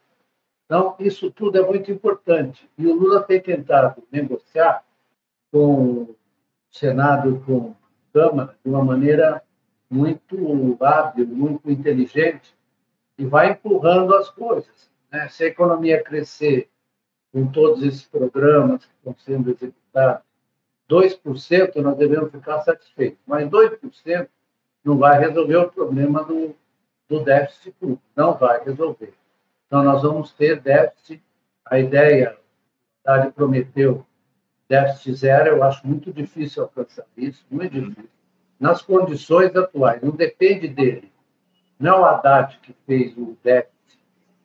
Então, 0.64 0.96
isso 0.98 1.30
tudo 1.30 1.58
é 1.58 1.62
muito 1.62 1.92
importante. 1.92 2.66
E 2.78 2.86
o 2.86 2.94
Lula 2.94 3.22
tem 3.22 3.38
tentado 3.38 4.02
negociar 4.10 4.82
com 5.52 5.84
o 5.84 6.16
Senado, 6.70 7.42
com 7.44 7.74
a 7.74 8.18
Câmara, 8.18 8.56
de 8.64 8.70
uma 8.70 8.82
maneira 8.82 9.42
muito 9.90 10.78
hábil, 10.80 11.26
muito 11.26 11.70
inteligente, 11.70 12.56
e 13.18 13.26
vai 13.26 13.50
empurrando 13.50 14.14
as 14.16 14.30
coisas. 14.30 14.90
Né? 15.10 15.28
Se 15.28 15.44
a 15.44 15.48
economia 15.48 16.02
crescer 16.02 16.70
com 17.32 17.46
todos 17.46 17.82
esses 17.82 18.04
programas 18.04 18.84
que 18.84 18.92
estão 18.92 19.16
sendo 19.24 19.50
executados, 19.50 20.22
2%, 20.88 21.76
nós 21.76 21.96
devemos 21.96 22.30
ficar 22.30 22.60
satisfeitos. 22.60 23.18
Mas 23.26 23.48
2% 23.48 24.28
não 24.84 24.98
vai 24.98 25.18
resolver 25.18 25.56
o 25.56 25.70
problema 25.70 26.22
do, 26.24 26.54
do 27.08 27.24
déficit 27.24 27.72
público, 27.72 28.02
não 28.14 28.34
vai 28.34 28.62
resolver. 28.62 29.14
Então, 29.66 29.82
nós 29.82 30.02
vamos 30.02 30.32
ter 30.32 30.60
déficit, 30.60 31.22
a 31.64 31.78
ideia, 31.78 32.36
a 33.06 33.14
Haddad 33.14 33.32
prometeu 33.32 34.04
déficit 34.68 35.14
zero, 35.14 35.48
eu 35.48 35.62
acho 35.62 35.86
muito 35.86 36.12
difícil 36.12 36.62
alcançar 36.62 37.06
isso, 37.16 37.44
muito 37.50 37.72
difícil. 37.72 38.10
Nas 38.60 38.82
condições 38.82 39.54
atuais, 39.56 40.02
não 40.02 40.10
depende 40.10 40.68
dele. 40.68 41.10
Não 41.78 41.98
é 41.98 42.00
o 42.00 42.04
Haddad 42.04 42.58
que 42.62 42.74
fez 42.86 43.16
o 43.16 43.36
déficit, 43.42 43.71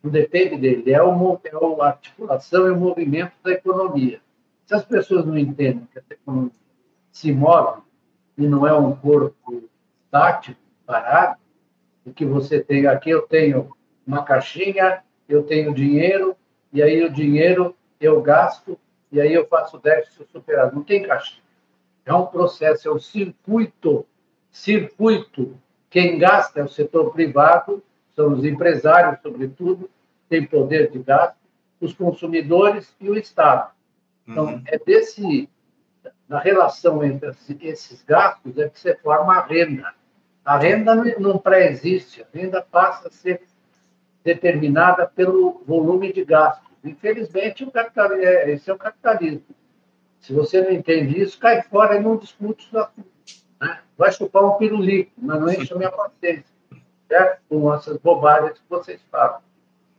não 0.08 0.10
depende 0.10 0.58
dele, 0.58 0.92
é, 0.92 1.04
o, 1.04 1.40
é 1.44 1.84
a 1.84 1.88
articulação 1.88 2.68
e 2.68 2.72
o 2.72 2.78
movimento 2.78 3.34
da 3.44 3.52
economia. 3.52 4.22
Se 4.66 4.74
as 4.74 4.84
pessoas 4.84 5.26
não 5.26 5.38
entendem 5.38 5.88
que 5.92 6.00
a 6.00 6.04
economia 6.10 6.52
se 7.12 7.32
move 7.32 7.82
e 8.38 8.48
não 8.48 8.66
é 8.66 8.74
um 8.74 8.96
corpo 8.96 9.64
tático, 10.10 10.60
parado, 10.86 11.38
o 12.06 12.14
que 12.14 12.26
você 12.26 12.62
tem 12.62 12.88
aqui, 12.88 13.10
eu 13.10 13.24
tenho 13.24 13.70
uma 14.06 14.24
caixinha, 14.24 15.04
eu 15.28 15.44
tenho 15.44 15.74
dinheiro, 15.74 16.36
e 16.72 16.82
aí 16.82 17.04
o 17.04 17.12
dinheiro 17.12 17.76
eu 18.00 18.22
gasto, 18.22 18.80
e 19.12 19.20
aí 19.20 19.34
eu 19.34 19.46
faço 19.48 19.78
déficit 19.78 20.26
superado. 20.32 20.76
Não 20.76 20.84
tem 20.84 21.04
caixinha. 21.04 21.44
É 22.06 22.14
um 22.14 22.26
processo, 22.26 22.88
é 22.88 22.94
um 22.94 23.00
circuito. 23.00 24.06
Circuito. 24.50 25.58
Quem 25.90 26.18
gasta 26.18 26.62
é 26.62 26.64
o 26.64 26.70
setor 26.70 27.12
privado, 27.12 27.84
são 28.16 28.32
os 28.34 28.46
empresários, 28.46 29.22
sobretudo, 29.22 29.90
tem 30.30 30.46
poder 30.46 30.92
de 30.92 31.00
gasto, 31.00 31.38
os 31.80 31.94
consumidores 31.94 32.96
e 33.00 33.10
o 33.10 33.18
Estado. 33.18 33.72
Então, 34.28 34.46
uhum. 34.46 34.64
é 34.66 34.78
desse, 34.78 35.50
na 36.28 36.40
relação 36.40 37.04
entre 37.04 37.32
esses 37.62 38.04
gastos 38.04 38.58
é 38.58 38.68
que 38.68 38.80
você 38.80 38.96
forma 38.96 39.36
a 39.36 39.46
renda. 39.46 39.94
A 40.44 40.58
renda 40.58 40.96
não 41.20 41.38
pré-existe, 41.38 42.22
a 42.24 42.38
renda 42.38 42.62
passa 42.62 43.08
a 43.08 43.12
ser 43.12 43.42
determinada 44.24 45.06
pelo 45.08 45.62
volume 45.66 46.12
de 46.12 46.24
gastos. 46.26 46.68
Infelizmente, 46.84 47.64
o 47.64 47.72
capital, 47.72 48.12
é, 48.14 48.52
esse 48.52 48.70
é 48.70 48.74
o 48.74 48.78
capitalismo. 48.78 49.56
Se 50.20 50.34
você 50.34 50.62
não 50.62 50.72
entende 50.72 51.22
isso, 51.22 51.40
cai 51.40 51.62
fora 51.64 51.96
e 51.96 52.02
não 52.02 52.18
discute 52.18 52.70
assuntos. 52.76 53.46
Né? 53.62 53.80
Vai 53.98 54.12
chupar 54.12 54.44
um 54.44 54.58
pirulito, 54.58 55.12
mas 55.18 55.40
não 55.40 55.50
enche 55.50 55.74
a 55.74 55.78
minha 55.78 55.92
paciência. 55.92 56.56
Certo? 57.08 57.42
Com 57.48 57.74
essas 57.74 57.98
bobagens 57.98 58.60
que 58.60 58.70
vocês 58.70 59.02
falam. 59.10 59.42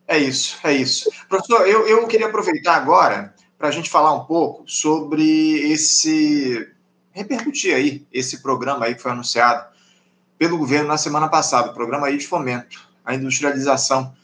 É 0.09 0.17
isso, 0.17 0.59
é 0.65 0.73
isso. 0.73 1.11
Professor, 1.29 1.69
eu, 1.69 1.87
eu 1.87 2.07
queria 2.07 2.29
aproveitar 2.29 2.77
agora 2.77 3.35
para 3.59 3.69
a 3.69 3.71
gente 3.71 3.91
falar 3.91 4.15
um 4.15 4.25
pouco 4.25 4.65
sobre 4.67 5.71
esse. 5.71 6.67
repercutir 7.13 7.75
aí 7.75 8.07
esse 8.11 8.43
programa 8.43 8.87
aí 8.87 8.95
que 8.95 9.03
foi 9.03 9.13
anunciado 9.13 9.67
pelo 10.39 10.57
governo 10.57 10.89
na 10.89 10.97
semana 10.97 11.29
passada, 11.29 11.71
o 11.71 11.75
programa 11.75 12.07
aí 12.07 12.17
de 12.17 12.27
fomento 12.27 12.89
à 13.05 13.15
industrialização 13.15 14.15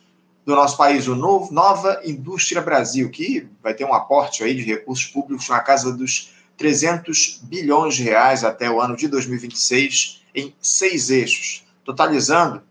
do 0.46 0.54
nosso 0.54 0.78
país, 0.78 1.06
o 1.06 1.14
novo, 1.14 1.52
Nova 1.52 2.00
Indústria 2.02 2.62
Brasil, 2.62 3.10
que 3.10 3.46
vai 3.62 3.74
ter 3.74 3.84
um 3.84 3.92
aporte 3.92 4.42
aí 4.42 4.54
de 4.54 4.62
recursos 4.62 5.06
públicos 5.06 5.48
na 5.50 5.60
casa 5.60 5.92
dos 5.92 6.32
300 6.56 7.40
bilhões 7.42 7.94
de 7.94 8.04
reais 8.04 8.42
até 8.42 8.70
o 8.70 8.80
ano 8.80 8.96
de 8.96 9.06
2026 9.08 10.22
em 10.34 10.54
seis 10.62 11.10
eixos, 11.10 11.66
totalizando 11.84 12.62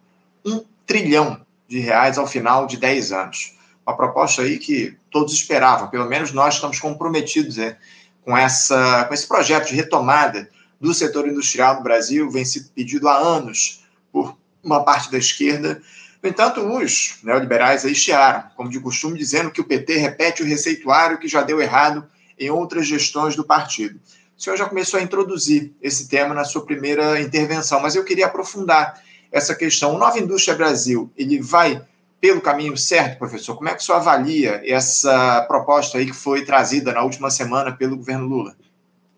um 0.43 0.63
trilhão 0.85 1.43
de 1.73 1.79
reais 1.79 2.19
ao 2.19 2.27
final 2.27 2.67
de 2.67 2.77
10 2.77 3.11
anos. 3.11 3.55
Uma 3.85 3.97
proposta 3.97 4.43
aí 4.43 4.59
que 4.59 4.95
todos 5.09 5.33
esperavam, 5.33 5.89
pelo 5.89 6.05
menos 6.05 6.31
nós 6.31 6.55
estamos 6.55 6.79
comprometidos 6.79 7.57
é, 7.57 7.77
com, 8.21 8.37
essa, 8.37 9.05
com 9.05 9.13
esse 9.13 9.27
projeto 9.27 9.69
de 9.69 9.75
retomada 9.75 10.47
do 10.79 10.93
setor 10.93 11.27
industrial 11.27 11.75
no 11.75 11.83
Brasil 11.83 12.29
vem 12.29 12.45
sido 12.45 12.69
pedido 12.69 13.09
há 13.09 13.17
anos 13.17 13.83
por 14.11 14.37
uma 14.63 14.83
parte 14.83 15.11
da 15.11 15.17
esquerda. 15.17 15.81
No 16.21 16.29
entanto, 16.29 16.61
os 16.61 17.15
neoliberais 17.23 17.83
aí 17.85 17.95
chiaram, 17.95 18.43
como 18.55 18.69
de 18.69 18.79
costume, 18.79 19.17
dizendo 19.17 19.49
que 19.49 19.59
o 19.59 19.65
PT 19.65 19.97
repete 19.97 20.43
o 20.43 20.45
receituário 20.45 21.17
que 21.17 21.27
já 21.27 21.41
deu 21.41 21.59
errado 21.59 22.05
em 22.37 22.51
outras 22.51 22.85
gestões 22.85 23.35
do 23.35 23.43
partido. 23.43 23.99
O 24.37 24.41
senhor 24.41 24.57
já 24.57 24.65
começou 24.65 24.99
a 24.99 25.03
introduzir 25.03 25.73
esse 25.81 26.07
tema 26.07 26.35
na 26.35 26.43
sua 26.43 26.63
primeira 26.63 27.19
intervenção, 27.19 27.79
mas 27.79 27.95
eu 27.95 28.03
queria 28.03 28.27
aprofundar 28.27 29.01
essa 29.33 29.55
questão. 29.55 29.95
O 29.95 29.97
Nova 29.97 30.19
Indústria 30.19 30.55
Brasil, 30.55 31.11
ele 31.17 31.41
vai 31.41 31.83
pelo 32.21 32.39
caminho 32.39 32.77
certo, 32.77 33.17
professor? 33.17 33.57
Como 33.57 33.67
é 33.67 33.73
que 33.73 33.81
o 33.81 33.83
senhor 33.83 33.97
avalia 33.97 34.61
essa 34.63 35.43
proposta 35.45 35.97
aí 35.97 36.05
que 36.05 36.13
foi 36.13 36.45
trazida 36.45 36.93
na 36.93 37.03
última 37.03 37.29
semana 37.29 37.75
pelo 37.75 37.97
governo 37.97 38.27
Lula? 38.27 38.55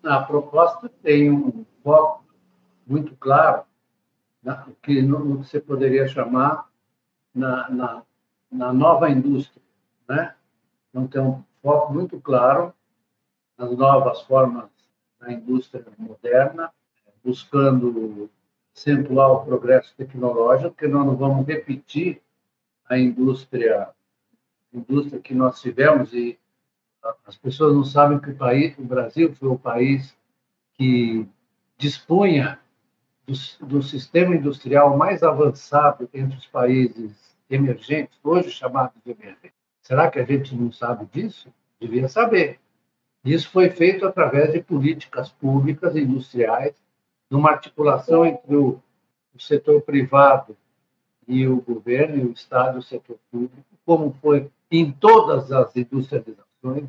a 0.02 0.22
proposta 0.22 0.88
tem 1.02 1.30
um 1.30 1.64
foco 1.82 2.24
muito 2.86 3.16
claro, 3.16 3.64
né, 4.42 4.64
que 4.80 5.02
no, 5.02 5.42
que 5.42 5.48
você 5.48 5.60
poderia 5.60 6.06
chamar 6.06 6.68
na, 7.34 7.68
na, 7.68 8.02
na 8.50 8.72
nova 8.72 9.10
indústria. 9.10 9.62
Né? 10.08 10.32
Então, 10.88 11.06
tem 11.08 11.20
um 11.20 11.42
foco 11.60 11.92
muito 11.92 12.20
claro 12.20 12.72
nas 13.58 13.76
novas 13.76 14.22
formas 14.22 14.68
da 15.20 15.32
indústria 15.32 15.84
moderna, 15.98 16.72
buscando 17.24 18.30
acentuar 18.76 19.30
o 19.30 19.44
progresso 19.44 19.94
tecnológico, 19.96 20.70
porque 20.70 20.86
nós 20.86 21.06
não 21.06 21.16
vamos 21.16 21.46
repetir 21.46 22.20
a 22.88 22.98
indústria, 22.98 23.88
a 24.72 24.76
indústria 24.76 25.18
que 25.18 25.34
nós 25.34 25.60
tivemos 25.60 26.12
e 26.12 26.38
as 27.24 27.36
pessoas 27.36 27.74
não 27.74 27.84
sabem 27.84 28.18
que 28.18 28.30
o 28.30 28.36
país, 28.36 28.76
o 28.78 28.82
Brasil 28.82 29.32
foi 29.34 29.48
o 29.48 29.58
país 29.58 30.14
que 30.74 31.26
dispunha 31.78 32.60
do, 33.26 33.32
do 33.66 33.82
sistema 33.82 34.36
industrial 34.36 34.96
mais 34.96 35.22
avançado 35.22 36.08
entre 36.12 36.36
os 36.36 36.46
países 36.46 37.36
emergentes, 37.48 38.18
hoje 38.22 38.50
chamados 38.50 39.00
de 39.04 39.12
emergentes. 39.12 39.56
Será 39.80 40.10
que 40.10 40.18
a 40.18 40.24
gente 40.24 40.54
não 40.54 40.70
sabe 40.70 41.06
disso? 41.06 41.48
Devia 41.80 42.08
saber. 42.08 42.58
Isso 43.24 43.48
foi 43.50 43.70
feito 43.70 44.06
através 44.06 44.52
de 44.52 44.60
políticas 44.60 45.30
públicas 45.30 45.96
industriais, 45.96 46.74
numa 47.30 47.50
articulação 47.50 48.24
entre 48.24 48.56
o, 48.56 48.80
o 49.34 49.40
setor 49.40 49.82
privado 49.82 50.56
e 51.26 51.46
o 51.46 51.60
governo, 51.60 52.16
e 52.16 52.26
o 52.26 52.32
Estado 52.32 52.76
e 52.76 52.78
o 52.78 52.82
setor 52.82 53.18
público, 53.30 53.56
como 53.84 54.16
foi 54.20 54.50
em 54.70 54.92
todas 54.92 55.52
as 55.52 55.74
industrializações 55.76 56.88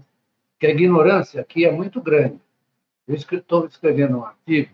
que 0.60 0.66
a 0.66 0.72
ignorância 0.72 1.42
aqui 1.42 1.66
é 1.66 1.72
muito 1.72 2.02
grande. 2.02 2.40
Eu 3.08 3.16
estou 3.16 3.66
escrevendo 3.66 4.18
um 4.18 4.26
artigo 4.26 4.72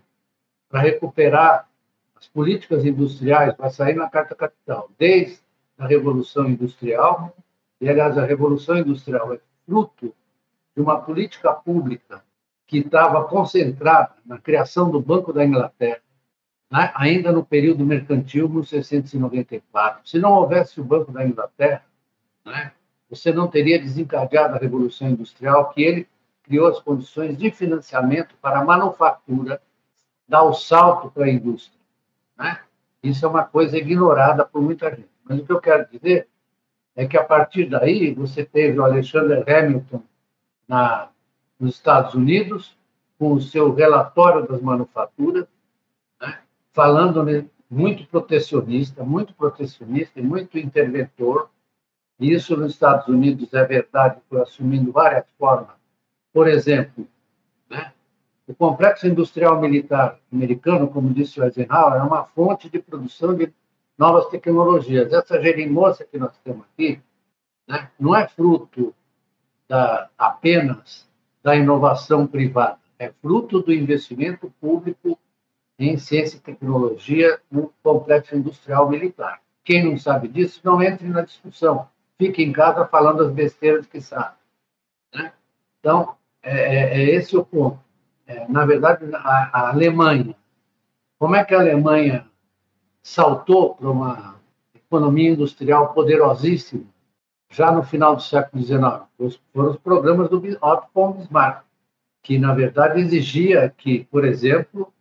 para 0.68 0.80
recuperar 0.80 1.68
as 2.16 2.26
políticas 2.28 2.84
industriais, 2.84 3.56
vai 3.56 3.70
sair 3.70 3.94
na 3.94 4.08
Carta 4.08 4.34
Capital, 4.34 4.90
desde 4.98 5.40
a 5.78 5.86
Revolução 5.86 6.48
Industrial, 6.48 7.36
e, 7.80 7.88
aliás, 7.88 8.16
a 8.16 8.24
Revolução 8.24 8.78
Industrial 8.78 9.34
é 9.34 9.40
fruto 9.66 10.14
de 10.74 10.82
uma 10.82 11.00
política 11.00 11.52
pública 11.52 12.24
que 12.66 12.78
estava 12.78 13.24
concentrada 13.24 14.12
na 14.24 14.38
criação 14.38 14.90
do 14.90 15.00
Banco 15.00 15.32
da 15.32 15.44
Inglaterra, 15.44 16.00
né? 16.70 16.90
ainda 16.94 17.30
no 17.30 17.44
período 17.44 17.84
mercantil, 17.84 18.48
1694. 18.48 20.08
Se 20.08 20.18
não 20.18 20.32
houvesse 20.32 20.80
o 20.80 20.84
Banco 20.84 21.12
da 21.12 21.24
Inglaterra, 21.24 21.84
né? 22.44 22.72
você 23.08 23.32
não 23.32 23.46
teria 23.48 23.78
desencadeado 23.78 24.54
a 24.54 24.58
Revolução 24.58 25.08
Industrial, 25.08 25.70
que 25.70 25.82
ele 25.82 26.08
criou 26.42 26.68
as 26.68 26.80
condições 26.80 27.36
de 27.36 27.50
financiamento 27.50 28.34
para 28.40 28.60
a 28.60 28.64
manufatura 28.64 29.60
dar 30.28 30.42
o 30.42 30.52
salto 30.52 31.10
para 31.10 31.26
a 31.26 31.30
indústria. 31.30 31.78
Né? 32.36 32.58
Isso 33.02 33.24
é 33.24 33.28
uma 33.28 33.44
coisa 33.44 33.76
ignorada 33.76 34.44
por 34.44 34.62
muita 34.62 34.90
gente. 34.90 35.08
Mas 35.24 35.38
o 35.38 35.44
que 35.44 35.52
eu 35.52 35.60
quero 35.60 35.88
dizer 35.90 36.28
é 36.96 37.06
que, 37.06 37.16
a 37.16 37.24
partir 37.24 37.66
daí, 37.66 38.14
você 38.14 38.44
teve 38.44 38.78
o 38.78 38.84
Alexander 38.84 39.44
Hamilton 39.48 40.02
na, 40.66 41.08
nos 41.58 41.74
Estados 41.76 42.14
Unidos, 42.14 42.76
com 43.18 43.32
o 43.32 43.40
seu 43.40 43.72
relatório 43.72 44.46
das 44.46 44.60
manufaturas, 44.60 45.46
né? 46.20 46.38
falando 46.72 47.24
muito 47.70 48.06
protecionista, 48.06 49.04
muito 49.04 49.34
protecionista 49.34 50.20
e 50.20 50.22
muito 50.22 50.58
interventor. 50.58 51.48
Isso 52.18 52.56
nos 52.56 52.72
Estados 52.72 53.08
Unidos 53.08 53.52
é 53.54 53.64
verdade, 53.64 54.20
foi 54.28 54.40
assumindo 54.40 54.92
várias 54.92 55.24
formas. 55.38 55.74
Por 56.32 56.48
exemplo, 56.48 57.06
né? 57.68 57.92
o 58.46 58.54
complexo 58.54 59.06
industrial 59.06 59.60
militar 59.60 60.18
americano, 60.32 60.88
como 60.88 61.14
disse 61.14 61.40
o 61.40 61.44
Eisenhower, 61.44 62.00
é 62.00 62.02
uma 62.02 62.24
fonte 62.24 62.68
de 62.68 62.78
produção 62.78 63.34
de 63.34 63.52
novas 63.96 64.26
tecnologias. 64.26 65.12
Essa 65.12 65.40
geringonça 65.40 66.04
que 66.04 66.18
nós 66.18 66.36
temos 66.44 66.64
aqui 66.72 67.00
né, 67.66 67.90
não 67.98 68.14
é 68.14 68.28
fruto 68.28 68.94
da, 69.68 70.08
apenas 70.18 71.08
da 71.44 71.54
inovação 71.54 72.26
privada, 72.26 72.78
é 72.98 73.12
fruto 73.20 73.60
do 73.60 73.70
investimento 73.70 74.50
público 74.58 75.18
em 75.78 75.98
ciência 75.98 76.38
e 76.38 76.40
tecnologia 76.40 77.38
no 77.50 77.70
complexo 77.82 78.34
industrial 78.34 78.88
militar. 78.88 79.42
Quem 79.62 79.84
não 79.84 79.98
sabe 79.98 80.26
disso, 80.28 80.60
não 80.64 80.82
entre 80.82 81.06
na 81.06 81.20
discussão. 81.20 81.86
Fique 82.16 82.42
em 82.42 82.50
casa 82.50 82.86
falando 82.86 83.22
as 83.22 83.30
besteiras 83.30 83.86
que 83.86 84.00
sabe. 84.00 84.36
Né? 85.14 85.32
Então, 85.78 86.16
é, 86.42 86.56
é, 86.56 87.00
é, 87.00 87.10
esse 87.10 87.36
o 87.36 87.44
ponto. 87.44 87.78
É, 88.26 88.48
na 88.48 88.64
verdade, 88.64 89.04
a, 89.14 89.50
a 89.52 89.70
Alemanha, 89.70 90.34
como 91.18 91.36
é 91.36 91.44
que 91.44 91.54
a 91.54 91.60
Alemanha 91.60 92.26
saltou 93.02 93.74
para 93.74 93.90
uma 93.90 94.36
economia 94.74 95.30
industrial 95.30 95.92
poderosíssima 95.92 96.93
já 97.54 97.70
no 97.70 97.82
final 97.82 98.16
do 98.16 98.22
século 98.22 98.62
XIX. 98.62 99.38
Foram 99.52 99.70
os 99.70 99.76
programas 99.76 100.28
do 100.28 100.38
Otto 100.60 100.88
von 100.92 101.12
Bismarck, 101.12 101.62
que, 102.22 102.38
na 102.38 102.52
verdade, 102.52 103.00
exigia 103.00 103.72
que, 103.76 104.04
por 104.04 104.24
exemplo, 104.24 104.92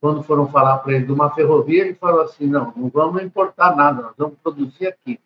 quando 0.00 0.22
foram 0.22 0.48
falar 0.48 0.78
para 0.78 0.94
ele 0.94 1.06
de 1.06 1.12
uma 1.12 1.30
ferrovia, 1.30 1.82
ele 1.82 1.94
falou 1.94 2.22
assim, 2.22 2.46
não, 2.46 2.72
não 2.74 2.88
vamos 2.88 3.22
importar 3.22 3.76
nada, 3.76 4.02
nós 4.02 4.14
vamos 4.16 4.38
produzir 4.42 4.88
aqui. 4.88 5.20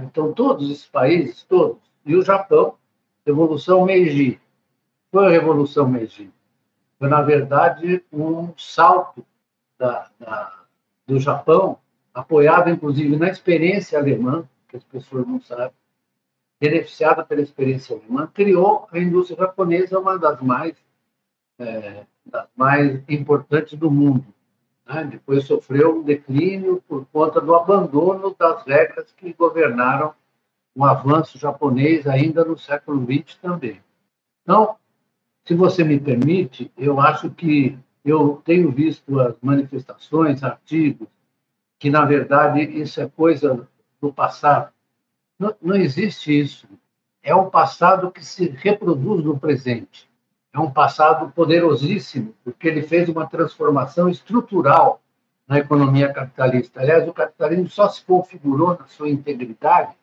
Então, 0.00 0.32
todos 0.32 0.70
esses 0.70 0.86
países, 0.86 1.44
todos, 1.44 1.78
e 2.04 2.16
o 2.16 2.22
Japão, 2.22 2.74
Revolução 3.24 3.84
Meiji. 3.84 4.40
Foi 5.10 5.26
a 5.26 5.30
Revolução 5.30 5.88
Meiji. 5.88 6.32
Foi, 6.98 7.08
na 7.08 7.22
verdade, 7.22 8.02
um 8.12 8.52
salto 8.56 9.24
da, 9.78 10.08
da 10.18 10.62
do 11.06 11.18
Japão, 11.18 11.78
apoiado 12.14 12.70
inclusive 12.70 13.16
na 13.16 13.28
experiência 13.28 13.98
alemã, 13.98 14.48
que 14.68 14.76
as 14.76 14.84
pessoas 14.84 15.26
não 15.26 15.40
sabem, 15.40 15.72
beneficiada 16.62 17.24
pela 17.24 17.40
experiência 17.40 17.96
alemã, 17.96 18.30
criou 18.32 18.86
a 18.92 18.96
indústria 18.96 19.36
japonesa, 19.36 19.98
uma 19.98 20.16
das 20.16 20.40
mais, 20.40 20.76
é, 21.58 22.06
das 22.24 22.46
mais 22.54 23.02
importantes 23.08 23.76
do 23.76 23.90
mundo. 23.90 24.24
Né? 24.86 25.02
Depois 25.10 25.44
sofreu 25.44 25.98
um 25.98 26.04
declínio 26.04 26.80
por 26.86 27.04
conta 27.06 27.40
do 27.40 27.52
abandono 27.52 28.36
das 28.38 28.62
regras 28.62 29.10
que 29.10 29.32
governaram 29.32 30.14
o 30.72 30.84
avanço 30.84 31.36
japonês 31.36 32.06
ainda 32.06 32.44
no 32.44 32.56
século 32.56 33.04
XX 33.04 33.34
também. 33.38 33.82
Então, 34.44 34.76
se 35.44 35.56
você 35.56 35.82
me 35.82 35.98
permite, 35.98 36.70
eu 36.78 37.00
acho 37.00 37.28
que 37.30 37.76
eu 38.04 38.40
tenho 38.44 38.70
visto 38.70 39.18
as 39.18 39.34
manifestações, 39.42 40.44
artigos, 40.44 41.08
que, 41.80 41.90
na 41.90 42.04
verdade, 42.04 42.62
isso 42.62 43.00
é 43.00 43.08
coisa 43.08 43.68
do 44.00 44.12
passado. 44.12 44.72
Não, 45.42 45.56
não 45.60 45.74
existe 45.74 46.38
isso. 46.38 46.68
É 47.20 47.34
um 47.34 47.50
passado 47.50 48.12
que 48.12 48.24
se 48.24 48.48
reproduz 48.48 49.24
no 49.24 49.36
presente. 49.36 50.08
É 50.52 50.58
um 50.60 50.70
passado 50.70 51.32
poderosíssimo, 51.32 52.32
porque 52.44 52.68
ele 52.68 52.82
fez 52.82 53.08
uma 53.08 53.26
transformação 53.26 54.08
estrutural 54.08 55.00
na 55.48 55.58
economia 55.58 56.12
capitalista. 56.12 56.80
Aliás, 56.80 57.08
o 57.08 57.12
capitalismo 57.12 57.68
só 57.68 57.88
se 57.88 58.04
configurou 58.04 58.78
na 58.78 58.86
sua 58.86 59.08
integridade 59.08 59.96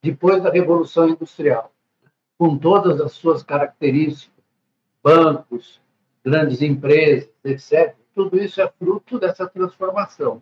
depois 0.00 0.40
da 0.40 0.50
Revolução 0.50 1.08
Industrial, 1.08 1.72
com 2.38 2.56
todas 2.56 3.00
as 3.00 3.10
suas 3.10 3.42
características, 3.42 4.44
bancos, 5.02 5.80
grandes 6.24 6.62
empresas, 6.62 7.28
etc. 7.42 7.96
Tudo 8.14 8.38
isso 8.38 8.60
é 8.60 8.70
fruto 8.78 9.18
dessa 9.18 9.48
transformação. 9.48 10.40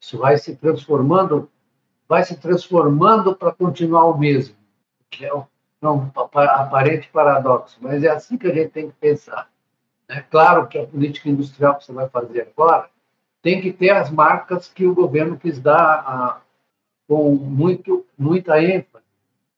Isso 0.00 0.16
vai 0.16 0.38
se 0.38 0.54
transformando, 0.54 1.50
vai 2.10 2.24
se 2.24 2.36
transformando 2.36 3.36
para 3.36 3.52
continuar 3.52 4.06
o 4.06 4.18
mesmo, 4.18 4.56
que 5.08 5.24
é 5.24 5.32
um, 5.32 5.44
um 5.80 6.10
aparente 6.16 7.08
paradoxo, 7.08 7.78
mas 7.80 8.02
é 8.02 8.08
assim 8.08 8.36
que 8.36 8.48
a 8.48 8.52
gente 8.52 8.70
tem 8.70 8.90
que 8.90 8.96
pensar. 8.96 9.48
É 10.08 10.20
claro 10.20 10.66
que 10.66 10.76
a 10.76 10.84
política 10.84 11.28
industrial 11.28 11.76
que 11.76 11.84
você 11.84 11.92
vai 11.92 12.08
fazer 12.08 12.48
agora 12.52 12.90
tem 13.40 13.60
que 13.60 13.72
ter 13.72 13.90
as 13.90 14.10
marcas 14.10 14.66
que 14.66 14.84
o 14.84 14.92
governo 14.92 15.38
quis 15.38 15.60
dar 15.60 16.00
a, 16.04 16.40
com 17.06 17.32
muito, 17.32 18.04
muita 18.18 18.60
ênfase 18.60 19.04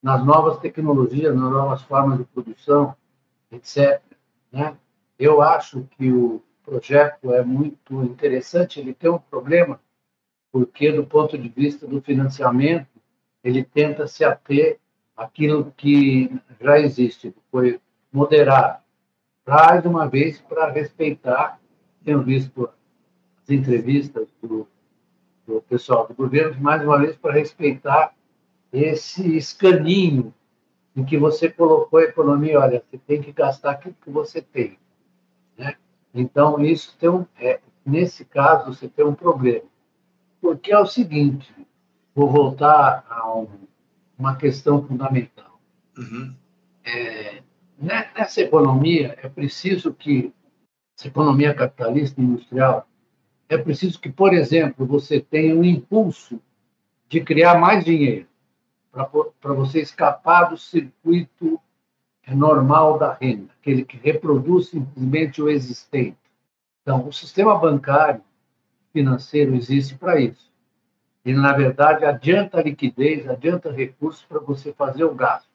nas 0.02 0.22
novas 0.22 0.58
tecnologias, 0.58 1.34
nas 1.34 1.50
novas 1.50 1.80
formas 1.80 2.18
de 2.18 2.24
produção, 2.24 2.94
etc. 3.50 3.98
Né? 4.52 4.76
Eu 5.18 5.40
acho 5.40 5.88
que 5.96 6.12
o 6.12 6.42
projeto 6.66 7.32
é 7.32 7.42
muito 7.42 8.02
interessante. 8.02 8.78
Ele 8.78 8.92
tem 8.92 9.10
um 9.10 9.18
problema, 9.18 9.80
porque, 10.52 10.92
do 10.92 11.04
ponto 11.04 11.38
de 11.38 11.48
vista 11.48 11.86
do 11.86 12.02
financiamento, 12.02 12.86
ele 13.42 13.64
tenta 13.64 14.06
se 14.06 14.22
ater 14.22 14.78
àquilo 15.16 15.72
que 15.76 16.30
já 16.60 16.78
existe, 16.78 17.34
foi 17.50 17.80
moderado. 18.12 18.82
Mais 19.46 19.84
uma 19.86 20.06
vez, 20.06 20.38
para 20.40 20.70
respeitar, 20.70 21.58
tenho 22.04 22.22
visto 22.22 22.68
as 23.42 23.50
entrevistas 23.50 24.28
do, 24.42 24.68
do 25.46 25.62
pessoal 25.62 26.06
do 26.06 26.14
governo, 26.14 26.60
mais 26.60 26.84
uma 26.84 26.98
vez, 26.98 27.16
para 27.16 27.32
respeitar 27.32 28.14
esse 28.70 29.36
escaninho 29.36 30.32
em 30.94 31.04
que 31.04 31.16
você 31.16 31.48
colocou 31.48 31.98
a 31.98 32.04
economia, 32.04 32.60
olha, 32.60 32.84
você 32.88 32.98
tem 32.98 33.22
que 33.22 33.32
gastar 33.32 33.72
aquilo 33.72 33.96
que 34.02 34.10
você 34.10 34.42
tem. 34.42 34.78
Né? 35.56 35.74
Então, 36.14 36.62
isso 36.62 36.94
tem 36.98 37.08
um, 37.08 37.26
é, 37.40 37.58
nesse 37.84 38.24
caso, 38.24 38.74
você 38.74 38.86
tem 38.86 39.04
um 39.04 39.14
problema. 39.14 39.71
Porque 40.42 40.72
é 40.72 40.78
o 40.78 40.85
seguinte, 40.85 41.55
vou 42.12 42.28
voltar 42.28 43.07
a 43.09 43.33
um, 43.33 43.46
uma 44.18 44.35
questão 44.35 44.85
fundamental. 44.85 45.61
Uhum. 45.96 46.35
É, 46.85 47.42
né, 47.78 48.11
nessa 48.16 48.40
economia, 48.40 49.16
é 49.22 49.28
preciso 49.28 49.94
que, 49.94 50.35
essa 50.98 51.07
economia 51.07 51.55
capitalista 51.55 52.20
industrial, 52.20 52.88
é 53.48 53.57
preciso 53.57 54.00
que, 54.00 54.11
por 54.11 54.35
exemplo, 54.35 54.85
você 54.85 55.20
tenha 55.20 55.55
um 55.55 55.62
impulso 55.62 56.40
de 57.09 57.20
criar 57.20 57.57
mais 57.61 57.85
dinheiro 57.85 58.26
para 58.90 59.55
você 59.55 59.81
escapar 59.81 60.50
do 60.50 60.59
circuito 60.59 61.61
normal 62.28 62.98
da 62.98 63.12
renda, 63.14 63.52
aquele 63.61 63.85
que 63.85 63.96
reproduz 63.96 64.70
simplesmente 64.70 65.40
o 65.40 65.48
existente. 65.48 66.18
Então, 66.83 67.07
o 67.07 67.12
sistema 67.12 67.57
bancário 67.57 68.22
financeiro 68.92 69.55
existe 69.55 69.94
para 69.94 70.20
isso. 70.20 70.50
Ele, 71.24 71.38
na 71.38 71.52
verdade, 71.52 72.05
adianta 72.05 72.62
liquidez, 72.62 73.28
adianta 73.28 73.70
recursos 73.70 74.24
para 74.24 74.40
você 74.40 74.72
fazer 74.72 75.05
o 75.05 75.14
gasto. 75.14 75.48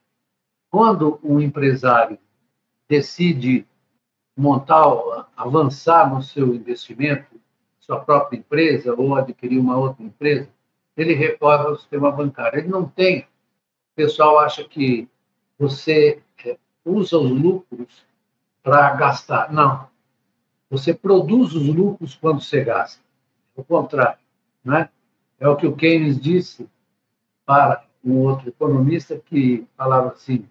Quando 0.69 1.19
um 1.23 1.39
empresário 1.39 2.17
decide 2.87 3.65
montar, 4.35 5.29
avançar 5.35 6.13
no 6.13 6.21
seu 6.21 6.53
investimento, 6.53 7.35
sua 7.79 7.99
própria 7.99 8.37
empresa 8.37 8.93
ou 8.93 9.15
adquirir 9.15 9.59
uma 9.59 9.77
outra 9.77 10.03
empresa, 10.03 10.49
ele 10.95 11.13
recorre 11.13 11.65
ao 11.65 11.75
sistema 11.75 12.11
bancário. 12.11 12.59
Ele 12.59 12.67
não 12.67 12.87
tem. 12.87 13.21
O 13.21 13.95
pessoal 13.95 14.39
acha 14.39 14.63
que 14.63 15.07
você 15.57 16.21
usa 16.83 17.17
os 17.17 17.29
lucros 17.29 18.05
para 18.63 18.95
gastar. 18.95 19.51
Não. 19.51 19.87
Você 20.69 20.93
produz 20.93 21.53
os 21.53 21.67
lucros 21.67 22.15
quando 22.15 22.41
você 22.41 22.63
gasta. 22.63 23.01
O 23.57 23.63
contrário. 23.63 24.19
Né? 24.63 24.89
É 25.39 25.47
o 25.47 25.55
que 25.55 25.67
o 25.67 25.75
Keynes 25.75 26.19
disse 26.19 26.69
para 27.45 27.83
um 28.03 28.19
outro 28.19 28.47
economista 28.47 29.17
que 29.17 29.67
falava 29.75 30.11
assim: 30.11 30.47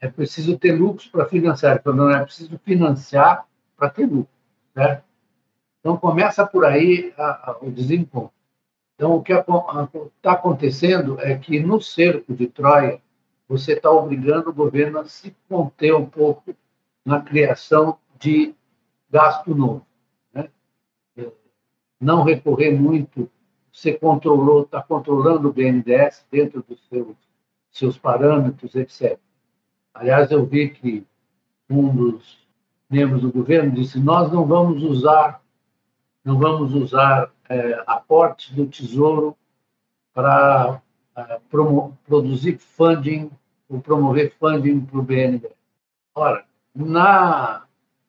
é 0.00 0.08
preciso 0.08 0.58
ter 0.58 0.72
lucros 0.72 1.08
para 1.08 1.26
financiar, 1.26 1.76
então 1.76 1.92
não 1.92 2.10
é 2.10 2.24
preciso 2.24 2.58
financiar 2.64 3.46
para 3.76 3.90
ter 3.90 4.06
lucro. 4.06 4.32
Certo? 4.72 5.04
Então 5.80 5.96
começa 5.96 6.46
por 6.46 6.64
aí 6.64 7.12
a, 7.18 7.50
a, 7.50 7.58
o 7.60 7.70
desencontro. 7.70 8.32
Então 8.94 9.14
o 9.14 9.22
que 9.22 9.32
está 9.32 10.32
acontecendo 10.32 11.20
é 11.20 11.36
que 11.36 11.60
no 11.60 11.80
cerco 11.80 12.34
de 12.34 12.46
Troia 12.46 13.00
você 13.48 13.72
está 13.72 13.90
obrigando 13.90 14.50
o 14.50 14.54
governo 14.54 14.98
a 14.98 15.04
se 15.06 15.34
conter 15.48 15.94
um 15.94 16.04
pouco 16.04 16.54
na 17.04 17.20
criação 17.20 17.98
de 18.18 18.54
gasto 19.10 19.54
novo. 19.54 19.86
Não 22.00 22.22
recorrer 22.22 22.70
muito, 22.70 23.30
você 23.72 23.92
controlou, 23.92 24.62
está 24.62 24.82
controlando 24.82 25.48
o 25.48 25.52
BNDES 25.52 26.26
dentro 26.30 26.64
dos 26.68 26.80
seus, 26.88 27.16
seus 27.70 27.98
parâmetros, 27.98 28.74
etc. 28.74 29.18
Aliás, 29.94 30.30
eu 30.30 30.44
vi 30.46 30.70
que 30.70 31.06
um 31.68 31.94
dos 31.94 32.46
membros 32.88 33.22
do 33.22 33.32
governo 33.32 33.72
disse: 33.72 33.98
nós 33.98 34.32
não 34.32 34.46
vamos 34.46 34.82
usar, 34.82 35.42
não 36.24 36.38
vamos 36.38 36.74
usar 36.74 37.30
é, 37.48 37.82
aportes 37.86 38.54
do 38.54 38.66
Tesouro 38.66 39.36
para 40.14 40.80
é, 41.16 41.40
produzir 42.06 42.58
funding 42.58 43.30
ou 43.68 43.80
promover 43.80 44.32
funding 44.38 44.80
para 44.80 44.98
o 44.98 45.02
BNDES. 45.02 45.52
Ora, 46.14 46.44
na 46.74 47.67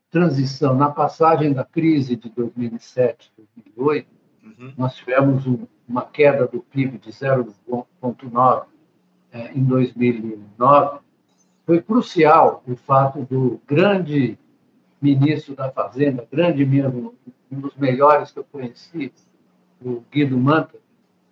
transição, 0.09 0.75
na 0.75 0.89
passagem 0.89 1.53
da 1.53 1.63
crise 1.63 2.15
de 2.15 2.29
2007, 2.29 3.31
2008, 3.75 4.07
uhum. 4.43 4.73
nós 4.77 4.95
tivemos 4.95 5.45
um, 5.45 5.67
uma 5.87 6.05
queda 6.05 6.47
do 6.47 6.59
PIB 6.59 6.97
de 6.97 7.11
0,9 7.11 8.65
é, 9.31 9.51
em 9.53 9.63
2009. 9.63 10.99
Foi 11.65 11.81
crucial 11.81 12.63
o 12.67 12.75
fato 12.75 13.21
do 13.21 13.61
grande 13.67 14.37
ministro 15.01 15.55
da 15.55 15.71
Fazenda, 15.71 16.27
grande 16.31 16.65
mesmo, 16.65 17.13
um 17.51 17.59
dos 17.59 17.75
melhores 17.75 18.31
que 18.31 18.39
eu 18.39 18.43
conheci, 18.43 19.13
o 19.81 20.03
Guido 20.11 20.37
Manta, 20.37 20.77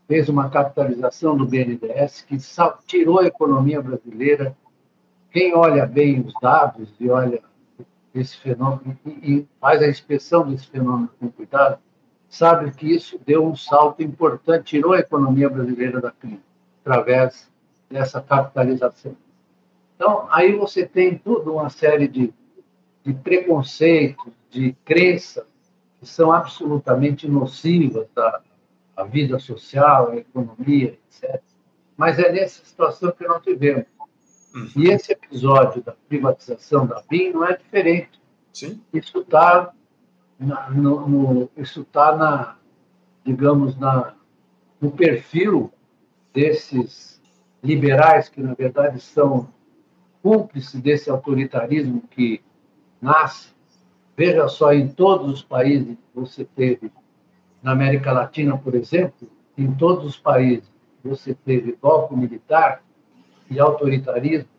fez 0.08 0.30
uma 0.30 0.50
capitalização 0.50 1.36
do 1.36 1.46
BNDES 1.46 2.22
que 2.22 2.38
tirou 2.86 3.20
a 3.20 3.26
economia 3.26 3.82
brasileira. 3.82 4.56
Quem 5.32 5.54
olha 5.54 5.86
bem 5.86 6.22
os 6.22 6.34
dados 6.42 6.90
e 7.00 7.10
olha 7.10 7.42
esse 8.13 8.38
fenômeno 8.38 8.98
e 9.06 9.46
faz 9.60 9.82
a 9.82 9.88
inspeção 9.88 10.50
desse 10.50 10.67
fenômeno 10.67 11.10
com 11.20 11.30
cuidado, 11.30 11.80
sabe 12.30 12.72
que 12.72 12.88
isso 12.93 13.20
deu 13.26 13.46
um 13.46 13.56
salto 13.56 14.02
importante, 14.02 14.65
tirou 14.65 14.93
a 14.93 15.00
economia 15.00 15.50
brasileira 15.50 16.02
da 16.02 16.12
crise 16.12 16.41
através 16.84 17.50
dessa 17.89 18.22
capitalização. 18.22 19.15
Então, 19.96 20.28
aí 20.30 20.54
você 20.56 20.86
tem 20.86 21.17
toda 21.17 21.52
uma 21.52 21.70
série 21.70 22.08
de, 22.08 22.34
de 23.04 23.13
preconceitos, 23.13 24.32
de 24.50 24.74
crenças 24.86 25.46
que 26.00 26.06
são 26.06 26.32
absolutamente 26.32 27.28
nocivas 27.28 28.08
à, 28.15 28.41
à 28.96 29.04
vida 29.04 29.39
social, 29.39 30.12
à 30.12 30.17
economia, 30.17 30.98
etc. 31.08 31.41
Mas 31.96 32.20
é 32.20 32.32
nessa 32.32 32.63
situação 32.63 33.12
que 33.12 33.28
nós 33.28 33.43
vivemos. 33.43 33.86
Uhum. 34.54 34.70
E 34.76 34.90
esse 34.90 35.12
episódio 35.12 35.82
da 35.84 35.94
privatização 36.08 36.86
da 36.86 37.02
BIM 37.10 37.34
não 37.34 37.46
é 37.46 37.56
diferente. 37.56 38.20
Sim. 38.54 38.82
Isso 38.94 39.20
está 39.20 39.74
no, 40.40 41.08
no, 41.08 41.50
isso 41.58 41.84
tá 41.86 42.16
na, 42.16 42.58
digamos, 43.26 43.78
na, 43.78 44.14
no 44.80 44.92
perfil 44.92 45.72
desses 46.34 47.22
liberais 47.64 48.30
que, 48.30 48.42
na 48.42 48.54
verdade, 48.54 49.00
são 49.00 49.50
cúmplices 50.22 50.80
desse 50.82 51.10
autoritarismo 51.10 52.04
que 52.12 52.42
nasce. 53.02 53.50
Veja 54.16 54.48
só, 54.48 54.74
em 54.74 54.88
todos 54.88 55.32
os 55.32 55.44
países 55.44 55.96
que 55.96 56.20
você 56.20 56.44
teve, 56.44 56.92
na 57.62 57.72
América 57.72 58.12
Latina, 58.12 58.58
por 58.58 58.76
exemplo, 58.76 59.30
em 59.58 59.72
todos 59.74 60.06
os 60.06 60.18
países 60.18 60.72
você 61.04 61.34
teve 61.34 61.78
golpe 61.82 62.16
militar, 62.16 62.84
e 63.50 63.60
autoritarismo, 63.60 64.50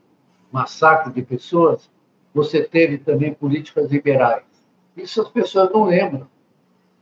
massacre 0.51 1.12
de 1.12 1.22
pessoas, 1.22 1.90
você 2.33 2.62
teve 2.62 2.98
também 2.98 3.33
políticas 3.33 3.90
liberais. 3.90 4.44
Isso 4.96 5.20
as 5.20 5.29
pessoas 5.29 5.70
não 5.72 5.85
lembram, 5.85 6.27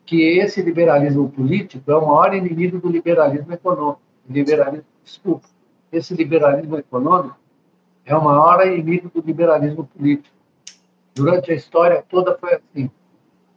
que 0.05 0.23
esse 0.39 0.63
liberalismo 0.63 1.29
político 1.29 1.91
é 1.91 1.97
o 1.97 2.07
maior 2.07 2.35
inimigo 2.35 2.79
do 2.79 2.89
liberalismo 2.89 3.53
econômico. 3.53 4.01
Liberalismo, 4.29 4.87
desculpa, 5.03 5.49
esse 5.91 6.15
liberalismo 6.15 6.77
econômico 6.79 7.37
é 8.05 8.15
o 8.15 8.23
maior 8.23 8.65
inimigo 8.67 9.11
do 9.13 9.21
liberalismo 9.21 9.85
político. 9.85 10.35
Durante 11.15 11.51
a 11.51 11.55
história 11.55 12.05
toda 12.09 12.39
foi 12.39 12.55
assim. 12.55 12.91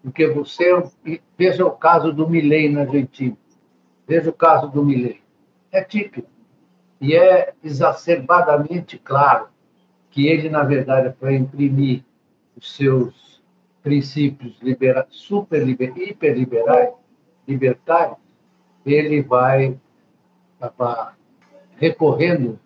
Porque 0.02 0.28
você 0.28 0.82
veja 1.38 1.65
o 1.65 1.72
caso 1.72 2.12
do 2.12 2.28
Milley 2.28 2.70
na 2.70 2.82
Argentina. 2.82 3.38
Veja 4.08 4.30
o 4.30 4.34
caso 4.34 4.70
do 4.70 4.84
Milley. 4.84 5.22
É 5.72 5.84
típico 5.84 6.28
e 7.00 7.16
é 7.16 7.54
exacerbadamente 7.64 8.98
claro 8.98 9.48
que 10.12 10.28
ele, 10.28 10.50
na 10.50 10.64
verdade, 10.64 11.16
para 11.18 11.34
imprimir 11.34 12.04
os 12.56 12.76
seus 12.76 13.42
princípios 13.82 14.60
libera 14.62 15.08
super 15.10 15.68
hiperliberais, 15.68 16.94
libertários, 17.48 18.18
ele 18.86 19.22
vai 19.22 19.80
acabar 20.60 21.18
recorrendo 21.78 22.60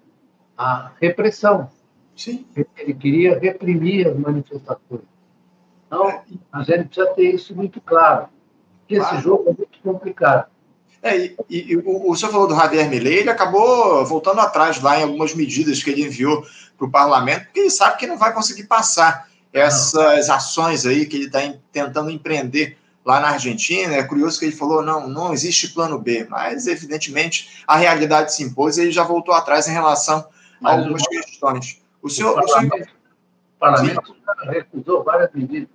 à 0.58 0.92
repressão. 1.00 1.70
Sim. 2.16 2.46
Ele 2.78 2.94
queria 2.94 3.38
reprimir 3.38 4.08
as 4.08 4.18
manifestações. 4.18 5.02
Então, 5.88 6.24
a 6.52 6.64
gente 6.64 6.86
precisa 6.86 7.14
ter 7.14 7.36
isso 7.36 7.56
muito 7.56 7.80
claro, 7.80 8.28
que 8.88 8.96
esse 8.96 9.18
jogo 9.18 9.50
é 9.50 9.54
muito 9.54 9.80
complicado. 9.82 10.50
É, 11.04 11.18
e, 11.18 11.36
e, 11.50 11.78
o, 11.78 12.12
o 12.12 12.16
senhor 12.16 12.32
falou 12.32 12.48
do 12.48 12.56
Javier 12.56 12.90
Milei, 12.90 13.20
ele 13.20 13.30
acabou 13.30 14.06
voltando 14.06 14.40
atrás 14.40 14.82
lá 14.82 14.98
em 14.98 15.04
algumas 15.04 15.36
medidas 15.36 15.84
que 15.84 15.90
ele 15.90 16.06
enviou 16.06 16.46
para 16.78 16.88
o 16.88 16.90
parlamento, 16.90 17.44
porque 17.44 17.60
ele 17.60 17.70
sabe 17.70 17.98
que 17.98 18.08
não 18.08 18.18
vai 18.18 18.34
conseguir 18.34 18.64
passar 18.64 19.28
essas 19.52 20.30
não. 20.30 20.36
ações 20.36 20.86
aí 20.86 21.06
que 21.06 21.18
ele 21.18 21.26
está 21.26 21.40
tentando 21.74 22.10
empreender 22.10 22.78
lá 23.06 23.20
na 23.20 23.32
Argentina. 23.32 23.94
É 23.94 24.04
curioso 24.04 24.40
que 24.40 24.46
ele 24.46 24.56
falou: 24.56 24.82
não, 24.82 25.10
não 25.10 25.34
existe 25.34 25.74
plano 25.74 26.00
B, 26.00 26.26
mas 26.30 26.68
evidentemente 26.68 27.64
a 27.68 27.76
realidade 27.76 28.34
se 28.34 28.42
impôs 28.42 28.78
e 28.78 28.84
ele 28.84 28.92
já 28.92 29.04
voltou 29.04 29.34
atrás 29.34 29.68
em 29.68 29.74
relação 29.74 30.26
a 30.64 30.72
algumas 30.72 31.04
o, 31.04 31.10
questões. 31.10 31.82
O 32.02 32.10
senhor. 32.10 32.32
O 32.32 32.48
parlamento, 32.48 32.74
o 32.74 32.76
senhor... 32.78 32.94
Parlamento 33.60 34.14
recusou 34.50 35.04
várias 35.04 35.30
medidas. 35.34 35.70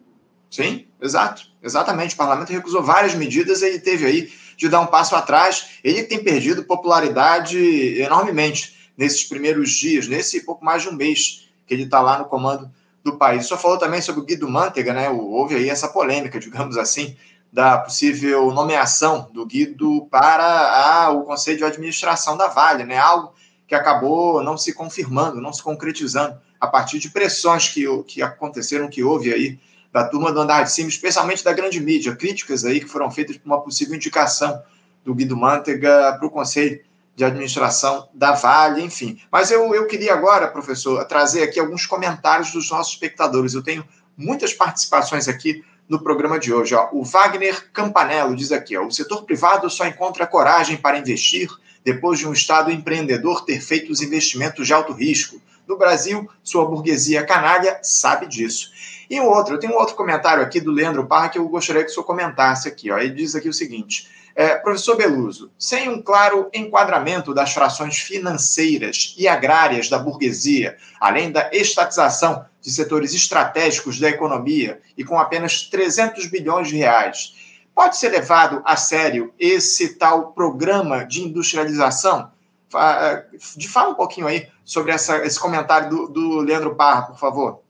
Sim, 0.50 0.86
exato, 1.00 1.42
exatamente. 1.62 2.14
O 2.14 2.18
parlamento 2.18 2.50
recusou 2.50 2.82
várias 2.82 3.14
medidas 3.14 3.60
e 3.60 3.66
ele 3.66 3.78
teve 3.78 4.06
aí 4.06 4.32
de 4.58 4.68
dar 4.68 4.80
um 4.80 4.86
passo 4.86 5.14
atrás. 5.14 5.78
Ele 5.84 6.02
tem 6.02 6.22
perdido 6.22 6.64
popularidade 6.64 7.56
enormemente 8.00 8.90
nesses 8.96 9.22
primeiros 9.22 9.70
dias, 9.70 10.08
nesse 10.08 10.44
pouco 10.44 10.64
mais 10.64 10.82
de 10.82 10.88
um 10.88 10.92
mês 10.92 11.48
que 11.64 11.72
ele 11.72 11.84
está 11.84 12.00
lá 12.00 12.18
no 12.18 12.24
comando 12.24 12.68
do 13.04 13.16
país. 13.16 13.46
Só 13.46 13.56
falou 13.56 13.78
também 13.78 14.02
sobre 14.02 14.20
o 14.20 14.24
Guido 14.24 14.50
Mantega, 14.50 14.92
né? 14.92 15.08
Houve 15.08 15.54
aí 15.54 15.70
essa 15.70 15.86
polêmica, 15.88 16.40
digamos 16.40 16.76
assim, 16.76 17.16
da 17.52 17.78
possível 17.78 18.50
nomeação 18.52 19.30
do 19.32 19.46
Guido 19.46 20.06
para 20.10 20.44
a, 20.44 21.10
o 21.12 21.22
Conselho 21.22 21.58
de 21.58 21.64
Administração 21.64 22.36
da 22.36 22.48
Vale, 22.48 22.84
né? 22.84 22.98
Algo 22.98 23.32
que 23.66 23.76
acabou 23.76 24.42
não 24.42 24.58
se 24.58 24.72
confirmando, 24.72 25.40
não 25.40 25.52
se 25.52 25.62
concretizando 25.62 26.36
a 26.60 26.66
partir 26.66 26.98
de 26.98 27.10
pressões 27.10 27.68
que, 27.68 27.84
que 28.08 28.20
aconteceram, 28.20 28.88
que 28.88 29.04
houve 29.04 29.32
aí 29.32 29.60
da 29.92 30.04
turma 30.04 30.32
do 30.32 30.40
andar 30.40 30.62
de 30.64 30.72
cima, 30.72 30.88
especialmente 30.88 31.42
da 31.42 31.52
grande 31.52 31.80
mídia, 31.80 32.14
críticas 32.14 32.64
aí 32.64 32.80
que 32.80 32.88
foram 32.88 33.10
feitas 33.10 33.36
por 33.36 33.46
uma 33.46 33.60
possível 33.60 33.94
indicação 33.94 34.62
do 35.04 35.14
Guido 35.14 35.36
Mantega 35.36 36.14
para 36.18 36.26
o 36.26 36.30
Conselho 36.30 36.80
de 37.16 37.24
Administração 37.24 38.08
da 38.14 38.32
Vale, 38.32 38.82
enfim. 38.82 39.20
Mas 39.30 39.50
eu, 39.50 39.74
eu 39.74 39.86
queria 39.86 40.12
agora, 40.12 40.46
professor, 40.48 41.04
trazer 41.06 41.42
aqui 41.42 41.58
alguns 41.58 41.84
comentários 41.84 42.52
dos 42.52 42.70
nossos 42.70 42.92
espectadores. 42.92 43.54
Eu 43.54 43.62
tenho 43.62 43.84
muitas 44.16 44.52
participações 44.52 45.26
aqui 45.26 45.64
no 45.88 46.00
programa 46.00 46.38
de 46.38 46.52
hoje. 46.52 46.74
Ó. 46.74 46.88
O 46.92 47.02
Wagner 47.02 47.72
Campanello 47.72 48.36
diz 48.36 48.52
aqui: 48.52 48.76
ó, 48.76 48.86
o 48.86 48.92
setor 48.92 49.24
privado 49.24 49.68
só 49.70 49.86
encontra 49.86 50.26
coragem 50.26 50.76
para 50.76 50.98
investir 50.98 51.48
depois 51.84 52.18
de 52.18 52.28
um 52.28 52.32
Estado 52.32 52.70
empreendedor 52.70 53.44
ter 53.44 53.60
feito 53.60 53.90
os 53.90 54.02
investimentos 54.02 54.66
de 54.66 54.72
alto 54.72 54.92
risco. 54.92 55.40
No 55.68 55.76
Brasil, 55.76 56.26
sua 56.42 56.64
burguesia 56.64 57.26
canalha 57.26 57.78
sabe 57.82 58.26
disso. 58.26 58.70
E 59.10 59.20
o 59.20 59.26
outro, 59.26 59.54
eu 59.54 59.60
tenho 59.60 59.74
um 59.74 59.76
outro 59.76 59.94
comentário 59.94 60.42
aqui 60.42 60.62
do 60.62 60.72
Leandro 60.72 61.06
Parra 61.06 61.28
que 61.28 61.38
eu 61.38 61.46
gostaria 61.46 61.84
que 61.84 61.90
o 61.90 61.94
senhor 61.94 62.06
comentasse 62.06 62.66
aqui. 62.66 62.90
Ó. 62.90 62.96
Ele 62.96 63.12
diz 63.12 63.34
aqui 63.34 63.50
o 63.50 63.52
seguinte: 63.52 64.08
é, 64.34 64.54
professor 64.54 64.96
Beluso, 64.96 65.50
sem 65.58 65.90
um 65.90 66.00
claro 66.00 66.48
enquadramento 66.54 67.34
das 67.34 67.52
frações 67.52 67.98
financeiras 67.98 69.14
e 69.18 69.28
agrárias 69.28 69.90
da 69.90 69.98
burguesia, 69.98 70.78
além 70.98 71.30
da 71.30 71.50
estatização 71.52 72.46
de 72.62 72.70
setores 72.70 73.12
estratégicos 73.12 74.00
da 74.00 74.08
economia 74.08 74.80
e 74.96 75.04
com 75.04 75.18
apenas 75.18 75.64
300 75.64 76.26
bilhões 76.26 76.68
de 76.68 76.76
reais, 76.76 77.34
pode 77.74 77.98
ser 77.98 78.08
levado 78.08 78.62
a 78.64 78.74
sério 78.74 79.34
esse 79.38 79.96
tal 79.96 80.32
programa 80.32 81.04
de 81.04 81.22
industrialização? 81.24 82.30
Fala 82.70 83.90
um 83.90 83.94
pouquinho 83.94 84.26
aí 84.26 84.48
sobre 84.64 84.92
essa, 84.92 85.24
esse 85.24 85.40
comentário 85.40 85.88
do, 85.88 86.08
do 86.08 86.40
Leandro 86.40 86.74
Parra, 86.74 87.06
por 87.06 87.18
favor. 87.18 87.62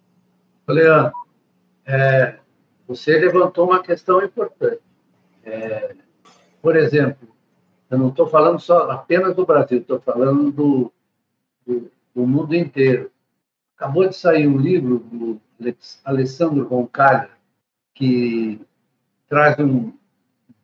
Leandro, 0.66 1.12
é, 1.86 2.38
você 2.86 3.18
levantou 3.18 3.66
uma 3.66 3.82
questão 3.82 4.22
importante. 4.22 4.80
É, 5.44 5.94
por 6.60 6.76
exemplo, 6.76 7.28
eu 7.90 7.98
não 7.98 8.08
estou 8.08 8.26
falando 8.26 8.58
só 8.58 8.90
apenas 8.90 9.34
do 9.34 9.46
Brasil, 9.46 9.78
estou 9.78 10.00
falando 10.00 10.50
do, 10.50 10.92
do, 11.66 11.90
do, 12.14 12.26
mundo 12.26 12.54
inteiro. 12.54 13.10
Acabou 13.76 14.06
de 14.08 14.16
sair 14.16 14.46
um 14.46 14.58
livro 14.58 14.98
do 14.98 15.40
Alessandro 16.04 16.66
Roncalha, 16.66 17.30
que 17.94 18.60
traz 19.28 19.58
um 19.58 19.92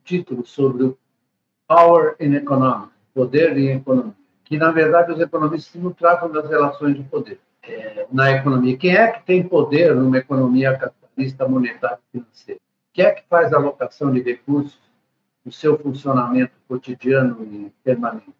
título 0.05 0.45
sobre 0.45 0.95
Power 1.67 2.17
in 2.21 2.35
Economics, 2.35 2.93
poder 3.15 3.57
em 3.57 3.77
economia, 3.77 4.15
que 4.45 4.57
na 4.57 4.71
verdade 4.71 5.13
os 5.13 5.21
economistas 5.21 5.81
não 5.83 5.93
tratam 5.93 6.31
das 6.31 6.49
relações 6.49 6.97
de 6.97 7.03
poder 7.05 7.41
é, 7.63 8.07
na 8.13 8.31
economia. 8.31 8.77
Quem 8.77 8.95
é 8.95 9.11
que 9.11 9.25
tem 9.25 9.43
poder 9.43 9.95
numa 9.95 10.19
economia 10.19 10.77
capitalista 10.77 11.49
monetária 11.49 11.99
financeira? 12.13 12.61
Quem 12.93 13.05
é 13.05 13.11
que 13.11 13.25
faz 13.29 13.53
a 13.53 13.57
alocação 13.57 14.13
de 14.13 14.23
recursos 14.23 14.79
no 15.45 15.51
seu 15.51 15.79
funcionamento 15.79 16.53
cotidiano 16.69 17.45
e 17.45 17.73
permanente? 17.83 18.35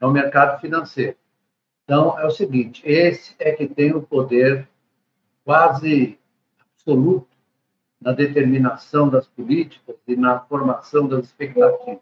É 0.00 0.06
o 0.06 0.10
mercado 0.10 0.60
financeiro. 0.60 1.16
Então, 1.84 2.18
é 2.18 2.26
o 2.26 2.30
seguinte: 2.30 2.82
esse 2.84 3.34
é 3.38 3.52
que 3.52 3.66
tem 3.66 3.92
o 3.94 4.02
poder 4.02 4.68
quase 5.44 6.18
absoluto 6.60 7.28
na 8.00 8.12
determinação 8.12 9.08
das 9.08 9.26
políticas 9.26 9.96
e 10.06 10.14
na 10.14 10.38
formação 10.40 11.08
das 11.08 11.24
expectativas. 11.26 11.98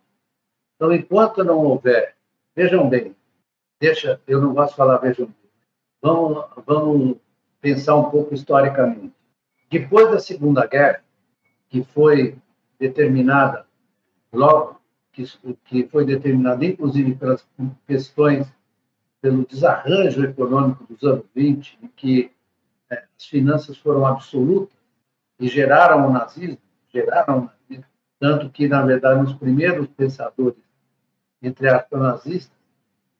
Então, 0.74 0.92
enquanto 0.92 1.42
não 1.42 1.58
houver, 1.58 2.14
vejam 2.54 2.88
bem, 2.88 3.16
deixa, 3.80 4.20
eu 4.26 4.40
não 4.40 4.54
gosto 4.54 4.70
de 4.70 4.76
falar 4.76 4.98
vejam 4.98 5.32
vamos, 6.02 6.44
vamos 6.66 7.16
pensar 7.60 7.96
um 7.96 8.10
pouco 8.10 8.34
historicamente. 8.34 9.14
Depois 9.70 10.10
da 10.10 10.20
Segunda 10.20 10.66
Guerra, 10.66 11.02
que 11.68 11.82
foi 11.82 12.38
determinada 12.78 13.66
logo 14.32 14.80
que, 15.12 15.24
que 15.64 15.88
foi 15.88 16.04
determinada 16.04 16.64
inclusive 16.64 17.14
pelas 17.14 17.46
questões 17.86 18.46
pelo 19.20 19.44
desarranjo 19.44 20.24
econômico 20.24 20.84
dos 20.84 21.02
anos 21.02 21.24
20, 21.34 21.78
em 21.82 21.88
que 21.88 22.30
é, 22.88 23.04
as 23.18 23.26
finanças 23.26 23.76
foram 23.76 24.06
absolutas, 24.06 24.76
e 25.40 25.48
geraram 25.48 26.06
o 26.06 26.12
nazismo, 26.12 26.58
geraram 26.92 27.38
o 27.38 27.40
nazismo, 27.46 27.90
tanto 28.20 28.48
que, 28.50 28.68
na 28.68 28.82
verdade, 28.82 29.24
os 29.24 29.34
primeiros 29.34 29.88
pensadores, 29.88 30.62
entre 31.42 31.68
aspas, 31.68 32.00
nazistas, 32.00 32.55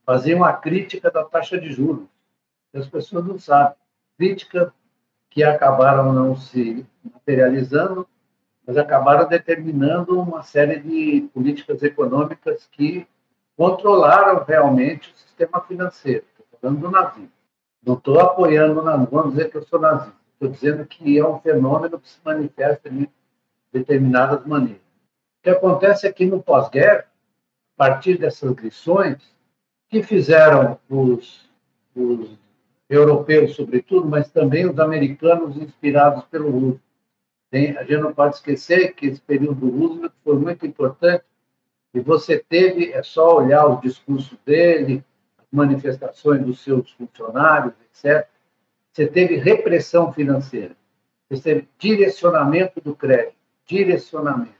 faziam 0.06 0.44
a 0.44 0.52
crítica 0.52 1.10
da 1.10 1.24
taxa 1.24 1.60
de 1.60 1.70
juros, 1.72 2.06
as 2.72 2.86
pessoas 2.86 3.26
não 3.26 3.38
sabem. 3.38 3.76
Crítica 4.16 4.72
que 5.28 5.42
acabaram 5.42 6.12
não 6.12 6.36
se 6.36 6.86
materializando, 7.04 8.08
mas 8.66 8.78
acabaram 8.78 9.28
determinando 9.28 10.18
uma 10.18 10.42
série 10.42 10.80
de 10.80 11.28
políticas 11.34 11.82
econômicas 11.82 12.66
que 12.70 13.06
controlaram 13.56 14.42
realmente 14.44 15.10
o 15.10 15.16
sistema 15.16 15.60
financeiro. 15.60 16.24
Estou 16.38 16.58
falando 16.60 16.80
do 16.80 16.90
nazismo. 16.90 17.32
Não 17.84 17.94
estou 17.94 18.20
apoiando, 18.20 18.82
não 18.82 19.04
vamos 19.04 19.32
dizer 19.34 19.50
que 19.50 19.56
eu 19.56 19.62
sou 19.62 19.78
nazista 19.78 20.26
Estou 20.36 20.50
dizendo 20.50 20.84
que 20.84 21.18
é 21.18 21.26
um 21.26 21.40
fenômeno 21.40 21.98
que 21.98 22.10
se 22.10 22.18
manifesta 22.22 22.90
de 22.90 23.08
determinadas 23.72 24.44
maneiras. 24.44 24.82
O 25.40 25.42
que 25.42 25.48
acontece 25.48 26.06
é 26.06 26.12
que 26.12 26.26
no 26.26 26.42
pós-guerra, 26.42 27.06
a 27.74 27.88
partir 27.88 28.18
dessas 28.18 28.54
lições, 28.56 29.16
que 29.88 30.02
fizeram 30.02 30.78
os, 30.88 31.48
os 31.94 32.38
europeus, 32.88 33.54
sobretudo, 33.54 34.06
mas 34.08 34.30
também 34.30 34.68
os 34.68 34.78
americanos 34.78 35.56
inspirados 35.56 36.24
pelo 36.24 36.50
Roosevelt. 36.50 36.80
A 37.78 37.84
gente 37.84 37.98
não 37.98 38.12
pode 38.12 38.36
esquecer 38.36 38.94
que 38.94 39.06
esse 39.06 39.20
período 39.20 39.66
do 39.66 39.70
Roosevelt 39.70 40.12
foi 40.22 40.36
muito 40.36 40.66
importante 40.66 41.24
e 41.94 42.00
você 42.00 42.38
teve, 42.38 42.92
é 42.92 43.02
só 43.02 43.38
olhar 43.38 43.66
os 43.66 43.80
discursos 43.80 44.36
dele, 44.44 45.02
as 45.38 45.46
manifestações 45.50 46.44
dos 46.44 46.62
seus 46.62 46.90
funcionários, 46.92 47.72
etc. 47.84 48.28
Você 48.92 49.06
teve 49.06 49.36
repressão 49.36 50.12
financeira, 50.12 50.76
você 51.28 51.42
teve 51.42 51.68
direcionamento 51.78 52.80
do 52.80 52.94
crédito, 52.94 53.36
direcionamento, 53.64 54.54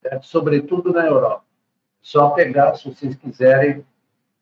certo? 0.00 0.26
sobretudo 0.26 0.92
na 0.92 1.06
Europa. 1.06 1.44
Só 2.00 2.30
pegar, 2.30 2.76
se 2.76 2.88
vocês 2.88 3.16
quiserem, 3.16 3.84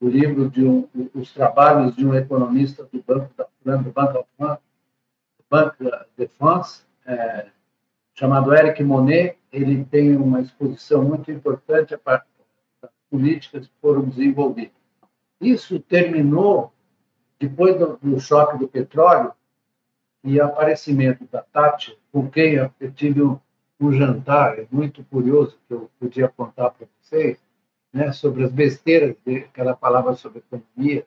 o 0.00 0.09
livro 0.09 0.50
de 0.50 0.64
um, 0.64 0.88
os 1.14 1.32
trabalhos 1.32 1.94
de 1.96 2.06
um 2.06 2.14
economista 2.14 2.85
do 2.85 3.02
Banco 3.02 3.30
da 3.37 3.76
do 3.76 3.90
Banco 3.90 4.26
Banco 5.48 5.76
de 6.16 6.26
France, 6.28 6.82
é, 7.06 7.46
chamado 8.14 8.54
Eric 8.54 8.82
Monet, 8.82 9.38
ele 9.52 9.85
tem 9.85 10.16
uma 10.16 10.40
exposição 10.40 11.04
muito 11.04 11.30
importante 11.30 11.94
a 11.94 11.98
partir 11.98 12.26
das 12.82 12.90
políticas 13.11 13.66
que 13.66 13.72
foram 13.80 14.02
desenvolvidas. 14.02 14.74
Isso 15.40 15.78
terminou 15.80 16.72
depois 17.38 17.78
do, 17.78 17.96
do 18.02 18.18
choque 18.18 18.59
do 18.59 18.66
petróleo 18.66 19.32
e 20.24 20.40
aparecimento 20.40 21.26
da 21.30 21.42
Tati, 21.42 21.96
com 22.11 22.28
quem 22.28 22.54
eu 22.54 22.92
tive 22.92 23.22
um, 23.22 23.38
um 23.80 23.92
jantar 23.92 24.56
muito 24.70 25.04
curioso 25.04 25.59
que 25.68 25.74
eu 25.74 25.90
podia 26.00 26.28
contar 26.28 26.70
para 26.70 26.87
vocês, 27.00 27.38
né, 27.96 28.12
sobre 28.12 28.44
as 28.44 28.52
besteiras 28.52 29.16
de, 29.24 29.42
que 29.42 29.61
ela 29.61 29.74
falava 29.74 30.14
sobre 30.14 30.40
economia, 30.40 31.06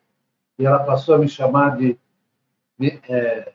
e 0.57 0.65
ela 0.65 0.79
passou 0.79 1.15
a 1.15 1.17
me 1.17 1.29
chamar 1.29 1.77
de, 1.77 1.97
é, 3.07 3.53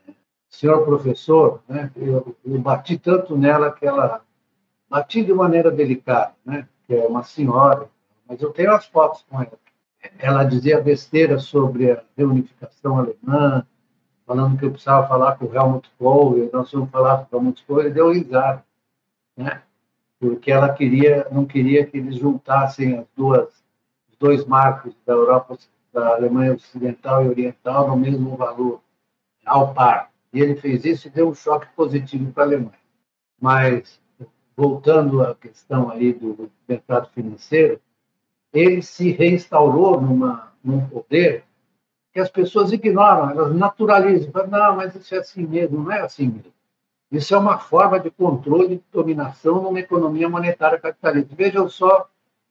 senhor 0.49 0.85
professor, 0.85 1.63
né? 1.69 1.91
Eu, 1.97 2.37
eu, 2.45 2.59
bati 2.61 2.97
tanto 2.97 3.37
nela 3.37 3.73
que 3.73 3.85
ela 3.85 4.23
bati 4.89 5.25
de 5.25 5.35
maneira 5.35 5.71
delicada, 5.71 6.35
né? 6.45 6.69
Que 6.87 6.95
é 6.95 7.07
uma 7.07 7.25
senhora, 7.25 7.91
mas 8.27 8.41
eu 8.41 8.53
tenho 8.53 8.73
as 8.73 8.87
fotos 8.87 9.25
com 9.29 9.41
ela 9.41 9.59
ela 10.19 10.45
dizia 10.45 10.81
besteira 10.81 11.39
sobre 11.39 11.93
a 11.93 12.03
reunificação 12.17 12.99
alemã, 12.99 13.67
falando 14.27 14.59
que 14.59 14.65
eu 14.65 14.71
precisava 14.71 15.07
falar 15.07 15.37
com 15.37 15.47
o 15.47 15.55
Helmut 15.55 15.91
Kohl, 15.99 16.39
e 16.39 16.51
nós 16.53 16.71
fomos 16.71 16.91
falar 16.91 17.25
com 17.25 17.37
o 17.37 17.39
Helmut 17.39 17.65
Kohl, 17.65 17.81
ele 17.81 17.91
deu 17.91 18.13
risada, 18.13 18.65
né? 19.37 19.63
Porque 20.25 20.51
ela 20.51 20.73
queria, 20.73 21.29
não 21.31 21.45
queria 21.45 21.85
que 21.85 21.99
eles 21.99 22.17
juntassem 22.17 22.97
as 22.97 23.07
duas, 23.15 23.49
os 24.11 24.17
dois 24.19 24.47
marcos 24.47 24.97
da 25.05 25.13
Europa, 25.13 25.59
da 25.93 26.15
Alemanha 26.15 26.55
Ocidental 26.55 27.23
e 27.23 27.29
Oriental 27.29 27.89
no 27.89 27.97
mesmo 27.97 28.35
valor, 28.35 28.81
ao 29.45 29.75
par. 29.75 30.11
E 30.33 30.41
ele 30.41 30.57
fez 30.57 30.83
isso 30.87 31.09
e 31.09 31.11
deu 31.11 31.29
um 31.29 31.35
choque 31.35 31.67
positivo 31.77 32.33
para 32.33 32.45
a 32.45 32.47
Alemanha. 32.47 32.79
Mas, 33.39 34.01
voltando 34.57 35.21
à 35.21 35.35
questão 35.35 35.91
aí 35.91 36.15
do 36.15 36.51
mercado 36.67 37.11
financeiro, 37.11 37.79
ele 38.51 38.81
se 38.81 39.11
reinstaurou 39.11 40.01
numa, 40.01 40.55
num 40.65 40.89
poder 40.89 41.45
que 42.15 42.19
as 42.19 42.31
pessoas 42.31 42.73
ignoram, 42.73 43.29
elas 43.29 43.55
naturalizam. 43.55 44.33
Não, 44.49 44.77
mas 44.77 44.95
isso 44.95 45.15
é 45.15 45.19
assim 45.19 45.47
mesmo, 45.47 45.85
não 45.85 45.93
é 45.93 46.01
assim 46.01 46.29
mesmo. 46.29 46.54
Isso 47.15 47.33
é 47.33 47.39
uma 47.39 47.59
forma 47.61 48.01
de 48.01 48.11
controle 48.11 48.75
e 48.75 48.83
dominação 48.93 49.63
numa 49.63 49.79
economia 49.79 50.29
monetária 50.29 50.81
capitalista. 50.81 51.33
Vejam 51.37 51.69
só 51.69 52.09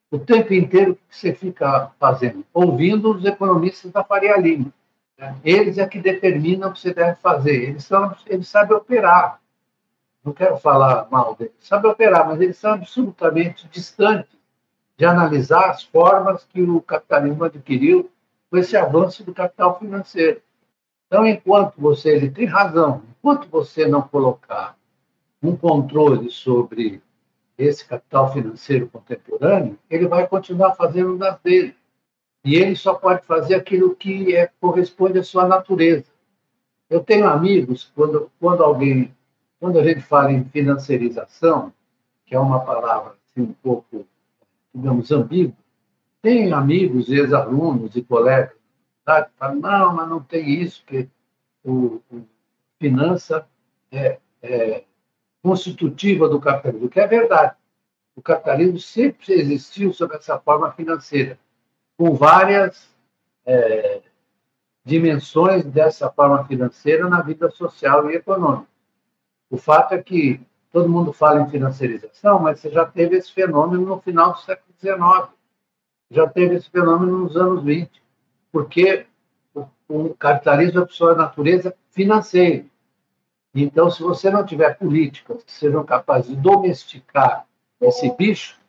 o 0.10 0.18
tempo 0.18 0.54
inteiro 0.54 0.96
que 0.96 1.18
você 1.18 1.34
fica 1.34 1.92
fazendo, 2.00 2.46
ouvindo 2.54 3.12
os 3.12 3.26
economistas 3.26 3.92
da 3.92 4.06
Faria 4.06 4.38
Lima. 4.38 4.72
Eles 5.44 5.78
é 5.78 5.86
que 5.86 6.00
determinam 6.00 6.70
o 6.70 6.74
que 6.74 6.80
você 6.80 6.94
deve 6.94 7.18
fazer. 7.18 7.70
Eles, 7.70 7.84
são, 7.84 8.16
eles 8.26 8.48
sabem 8.48 8.78
operar. 8.78 9.42
Não 10.24 10.32
quero 10.32 10.56
falar 10.56 11.08
mal 11.12 11.36
deles. 11.36 11.54
Sabem 11.60 11.92
operar, 11.92 12.26
mas 12.26 12.40
eles 12.40 12.58
são 12.58 12.72
absolutamente 12.72 13.68
distantes 13.70 14.38
de 14.98 15.04
analisar 15.04 15.72
as 15.72 15.84
formas 15.84 16.46
que 16.46 16.62
o 16.62 16.80
capitalismo 16.82 17.44
adquiriu 17.44 18.10
com 18.50 18.58
esse 18.58 18.78
avanço 18.78 19.26
do 19.26 19.34
capital 19.34 19.78
financeiro. 19.78 20.42
Então, 21.08 21.28
enquanto 21.28 21.76
você, 21.78 22.16
ele 22.16 22.30
tem 22.30 22.46
razão, 22.46 23.02
enquanto 23.24 23.48
você 23.48 23.88
não 23.88 24.02
colocar 24.02 24.78
um 25.42 25.56
controle 25.56 26.30
sobre 26.30 27.02
esse 27.58 27.86
capital 27.88 28.34
financeiro 28.34 28.90
contemporâneo, 28.90 29.80
ele 29.90 30.10
vai 30.10 30.28
continuar 30.28 30.76
fazendo 30.76 31.18
das 31.18 31.40
dele. 31.40 31.74
E 32.44 32.56
ele 32.56 32.76
só 32.76 32.94
pode 32.96 33.26
fazer 33.26 33.56
aquilo 33.56 33.96
que 33.96 34.36
é, 34.36 34.52
corresponde 34.60 35.20
à 35.20 35.24
sua 35.24 35.48
natureza. 35.48 36.12
Eu 36.90 37.02
tenho 37.02 37.26
amigos, 37.26 37.90
quando, 37.96 38.30
quando 38.38 38.62
alguém, 38.62 39.16
quando 39.58 39.80
a 39.80 39.84
gente 39.84 40.02
fala 40.02 40.34
em 40.34 40.44
financiarização, 40.44 41.72
que 42.26 42.36
é 42.36 42.40
uma 42.40 42.60
palavra 42.66 43.16
assim, 43.26 43.42
um 43.42 43.54
pouco 43.54 44.06
digamos, 44.76 45.12
ambíguo. 45.12 45.56
Tem 46.22 46.52
amigos, 46.52 47.10
ex-alunos 47.10 47.96
e 47.96 48.02
colegas 48.02 48.54
que 49.06 49.30
falam, 49.38 49.60
não, 49.62 49.96
mas 49.96 50.10
não 50.10 50.22
tem 50.22 50.62
isso, 50.62 50.84
que 50.86 51.08
o, 51.64 52.02
o 52.12 52.33
finança 52.84 53.48
é, 53.90 54.20
é 54.42 54.84
constitutiva 55.42 56.28
do 56.28 56.38
capitalismo, 56.38 56.90
que 56.90 57.00
é 57.00 57.08
verdade. 57.08 57.56
o 58.14 58.22
capitalismo 58.22 58.78
sempre 58.78 59.34
existiu 59.34 59.94
sob 59.94 60.14
essa 60.14 60.38
forma 60.38 60.70
financeira, 60.74 61.40
com 61.98 62.14
várias 62.14 62.90
é, 63.46 64.02
dimensões 64.84 65.64
dessa 65.64 66.12
forma 66.12 66.44
financeira 66.46 67.08
na 67.08 67.22
vida 67.22 67.50
social 67.50 68.12
e 68.12 68.16
econômica. 68.16 68.68
O 69.50 69.58
fato 69.58 69.94
é 69.94 70.04
que 70.04 70.42
todo 70.72 70.90
mundo 70.90 71.14
fala 71.14 71.40
em 71.40 71.50
financiarização, 71.50 72.38
mas 72.40 72.60
você 72.60 72.70
já 72.70 72.86
teve 72.86 73.16
esse 73.16 73.32
fenômeno 73.32 73.86
no 73.86 74.02
final 74.02 74.34
do 74.34 74.40
século 74.40 74.76
XIX, 74.78 75.30
já 76.12 76.28
teve 76.28 76.56
esse 76.56 76.70
fenômeno 76.70 77.20
nos 77.20 77.38
anos 77.38 77.64
20, 77.64 77.90
porque 78.52 79.06
o, 79.88 80.14
capitalismo 80.16 80.82
é, 80.82 80.86
por 80.86 80.94
sua 80.94 81.16
natureza, 81.16 81.74
financeiro. 81.92 82.73
Então, 83.56 83.90
se 83.92 84.02
você 84.02 84.32
não 84.32 84.46
tiver 84.46 84.78
políticas 84.78 85.44
que 85.44 85.52
sejam 85.52 85.84
capazes 85.84 86.30
de 86.30 86.36
domesticar 86.36 87.46
esse 87.80 88.10
bicho, 88.16 88.60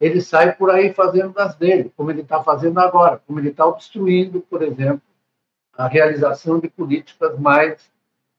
ele 0.00 0.20
sai 0.20 0.54
por 0.54 0.70
aí 0.70 0.92
fazendo 0.92 1.32
das 1.32 1.54
dele, 1.54 1.92
como 1.96 2.10
ele 2.10 2.22
está 2.22 2.42
fazendo 2.42 2.80
agora, 2.80 3.22
como 3.26 3.38
ele 3.38 3.50
está 3.50 3.66
obstruindo, 3.66 4.40
por 4.40 4.62
exemplo, 4.62 5.02
a 5.76 5.86
realização 5.86 6.58
de 6.58 6.68
políticas 6.68 7.38
mais 7.38 7.90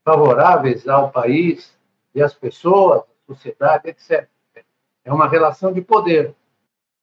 favoráveis 0.03 0.87
ao 0.87 1.11
país 1.11 1.77
e 2.13 2.21
às 2.21 2.33
pessoas, 2.33 3.01
à 3.01 3.33
sociedade, 3.33 3.89
etc. 3.89 4.27
É 5.05 5.13
uma 5.13 5.27
relação 5.27 5.71
de 5.71 5.81
poder. 5.81 6.35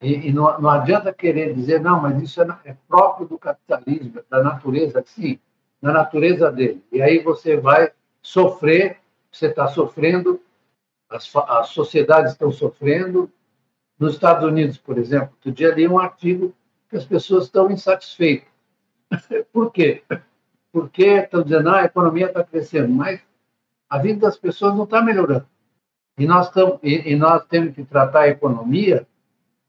E, 0.00 0.28
e 0.28 0.32
não, 0.32 0.60
não, 0.60 0.70
adianta 0.70 1.12
querer 1.12 1.54
dizer, 1.54 1.80
não, 1.80 2.00
mas 2.00 2.20
isso 2.22 2.42
é, 2.42 2.46
é 2.64 2.76
próprio 2.88 3.26
do 3.26 3.38
capitalismo, 3.38 4.18
é 4.18 4.24
da 4.28 4.42
natureza, 4.42 5.02
sim, 5.06 5.38
da 5.80 5.92
natureza 5.92 6.50
dele. 6.50 6.82
E 6.90 7.00
aí 7.02 7.18
você 7.20 7.56
vai 7.56 7.92
sofrer, 8.22 8.98
você 9.30 9.46
está 9.46 9.68
sofrendo, 9.68 10.40
as, 11.08 11.30
as 11.34 11.68
sociedades 11.68 12.32
estão 12.32 12.50
sofrendo. 12.50 13.30
Nos 13.98 14.14
Estados 14.14 14.44
Unidos, 14.44 14.78
por 14.78 14.96
exemplo, 14.96 15.30
outro 15.32 15.52
dia 15.52 15.74
li 15.74 15.86
um 15.86 15.98
artigo 15.98 16.54
que 16.88 16.96
as 16.96 17.04
pessoas 17.04 17.44
estão 17.44 17.70
insatisfeitas. 17.70 18.48
Por 19.52 19.70
quê? 19.72 20.02
Porque 20.72 21.04
estão 21.04 21.42
dizendo, 21.42 21.68
ah, 21.68 21.80
a 21.80 21.84
economia 21.84 22.26
está 22.26 22.42
crescendo, 22.42 22.88
mas 22.88 23.20
a 23.88 23.98
vida 23.98 24.20
das 24.20 24.36
pessoas 24.38 24.74
não 24.74 24.84
está 24.84 25.02
melhorando. 25.02 25.46
E 26.16 26.26
nós, 26.26 26.46
estamos, 26.46 26.78
e, 26.82 27.12
e 27.12 27.16
nós 27.16 27.44
temos 27.46 27.74
que 27.74 27.84
tratar 27.84 28.22
a 28.22 28.28
economia 28.28 29.06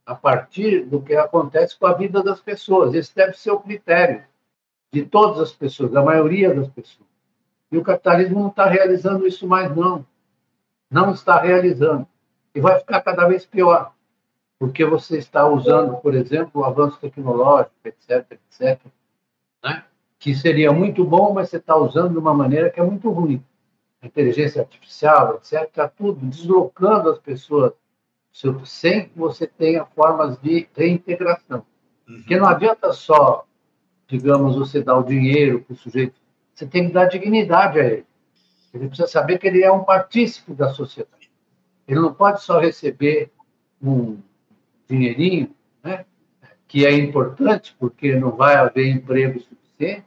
a 0.05 0.15
partir 0.15 0.85
do 0.85 1.01
que 1.01 1.15
acontece 1.15 1.77
com 1.77 1.87
a 1.87 1.93
vida 1.93 2.23
das 2.23 2.39
pessoas. 2.39 2.93
Esse 2.93 3.15
deve 3.15 3.33
ser 3.33 3.51
o 3.51 3.59
critério 3.59 4.23
de 4.93 5.05
todas 5.05 5.39
as 5.39 5.51
pessoas, 5.51 5.91
da 5.91 6.03
maioria 6.03 6.53
das 6.53 6.67
pessoas. 6.67 7.10
E 7.71 7.77
o 7.77 7.83
capitalismo 7.83 8.39
não 8.39 8.49
está 8.49 8.65
realizando 8.65 9.25
isso 9.25 9.47
mais, 9.47 9.73
não. 9.75 10.05
Não 10.89 11.11
está 11.11 11.39
realizando. 11.39 12.05
E 12.53 12.59
vai 12.59 12.77
ficar 12.79 13.01
cada 13.01 13.25
vez 13.27 13.45
pior, 13.45 13.93
porque 14.59 14.83
você 14.83 15.17
está 15.17 15.47
usando, 15.47 15.95
por 15.97 16.13
exemplo, 16.13 16.61
o 16.61 16.65
avanço 16.65 16.99
tecnológico, 16.99 17.73
etc., 17.85 18.25
etc., 18.31 18.79
né? 19.63 19.85
que 20.19 20.35
seria 20.35 20.71
muito 20.71 21.05
bom, 21.05 21.33
mas 21.33 21.49
você 21.49 21.57
está 21.57 21.75
usando 21.75 22.11
de 22.11 22.17
uma 22.17 22.33
maneira 22.33 22.69
que 22.69 22.79
é 22.79 22.83
muito 22.83 23.09
ruim. 23.09 23.43
A 24.01 24.07
inteligência 24.07 24.61
artificial, 24.61 25.35
etc., 25.35 25.63
está 25.63 25.87
tudo 25.87 26.25
deslocando 26.25 27.09
as 27.09 27.19
pessoas 27.19 27.73
sem 28.65 29.09
que 29.09 29.17
você 29.17 29.47
tenha 29.47 29.85
formas 29.85 30.37
de 30.39 30.67
reintegração. 30.75 31.65
Uhum. 32.07 32.17
Porque 32.17 32.37
não 32.37 32.47
adianta 32.47 32.93
só, 32.93 33.45
digamos, 34.07 34.55
você 34.55 34.83
dar 34.83 34.97
o 34.97 35.03
dinheiro 35.03 35.61
para 35.61 35.73
o 35.73 35.77
sujeito 35.77 36.20
você 36.61 36.67
tem 36.67 36.87
que 36.87 36.93
dar 36.93 37.05
dignidade 37.05 37.79
a 37.79 37.85
ele. 37.85 38.05
Ele 38.73 38.87
precisa 38.87 39.07
saber 39.07 39.39
que 39.39 39.47
ele 39.47 39.63
é 39.63 39.71
um 39.71 39.83
partícipe 39.83 40.53
da 40.53 40.69
sociedade. 40.69 41.31
Ele 41.87 41.99
não 41.99 42.13
pode 42.13 42.43
só 42.43 42.59
receber 42.59 43.31
um 43.81 44.19
dinheirinho, 44.87 45.53
né, 45.83 46.05
que 46.67 46.85
é 46.85 46.93
importante, 46.93 47.75
porque 47.79 48.15
não 48.15 48.31
vai 48.31 48.55
haver 48.55 48.87
emprego 48.87 49.39
suficiente, 49.39 50.05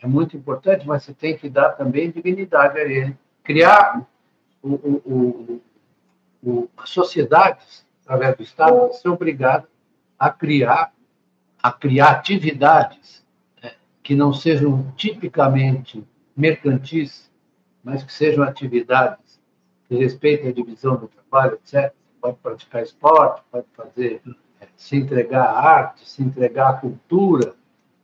é 0.00 0.06
muito 0.06 0.36
importante, 0.36 0.86
mas 0.86 1.02
você 1.02 1.12
tem 1.12 1.36
que 1.36 1.48
dar 1.48 1.70
também 1.70 2.10
dignidade 2.10 2.78
a 2.78 2.82
ele. 2.82 3.16
Criar 3.42 4.06
o, 4.62 4.74
o, 4.74 5.62
o, 6.42 6.68
as 6.76 6.90
sociedades, 6.90 7.84
através 8.04 8.36
do 8.36 8.42
Estado, 8.44 8.92
ser 8.94 9.08
obrigada 9.08 9.68
a 10.16 10.30
criar, 10.30 10.92
a 11.60 11.72
criar 11.72 12.10
atividades 12.10 13.26
que 14.08 14.14
não 14.14 14.32
sejam 14.32 14.90
tipicamente 14.96 16.02
mercantis, 16.34 17.30
mas 17.84 18.02
que 18.02 18.10
sejam 18.10 18.42
atividades 18.42 19.38
que 19.86 19.96
respeitem 19.96 20.48
a 20.48 20.52
divisão 20.54 20.96
do 20.96 21.08
trabalho, 21.08 21.56
etc. 21.62 21.92
Pode 22.18 22.38
praticar 22.38 22.82
esporte, 22.82 23.42
pode 23.52 23.66
fazer, 23.76 24.22
é, 24.62 24.66
se 24.74 24.96
entregar 24.96 25.44
à 25.44 25.60
arte, 25.60 26.08
se 26.08 26.22
entregar 26.22 26.70
à 26.70 26.72
cultura, 26.72 27.54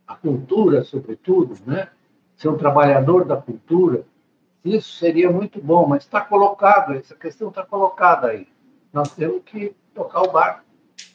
a 0.06 0.14
cultura, 0.14 0.84
sobretudo, 0.84 1.56
né? 1.66 1.88
ser 2.36 2.50
um 2.50 2.58
trabalhador 2.58 3.24
da 3.24 3.38
cultura. 3.38 4.04
Isso 4.62 4.98
seria 4.98 5.30
muito 5.30 5.58
bom, 5.58 5.86
mas 5.86 6.02
está 6.02 6.20
colocado, 6.20 6.92
essa 6.92 7.14
questão 7.14 7.48
está 7.48 7.64
colocada 7.64 8.26
aí. 8.26 8.46
Nós 8.92 9.10
temos 9.14 9.40
que 9.42 9.74
tocar 9.94 10.20
o 10.20 10.30
barco. 10.30 10.64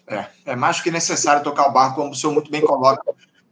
É, 0.07 0.25
é 0.47 0.55
mais 0.55 0.81
que 0.81 0.89
necessário 0.89 1.43
tocar 1.43 1.67
o 1.67 1.73
barco, 1.73 1.97
como 1.97 2.09
o 2.09 2.15
senhor 2.15 2.33
muito 2.33 2.49
bem 2.49 2.61
coloca 2.65 3.03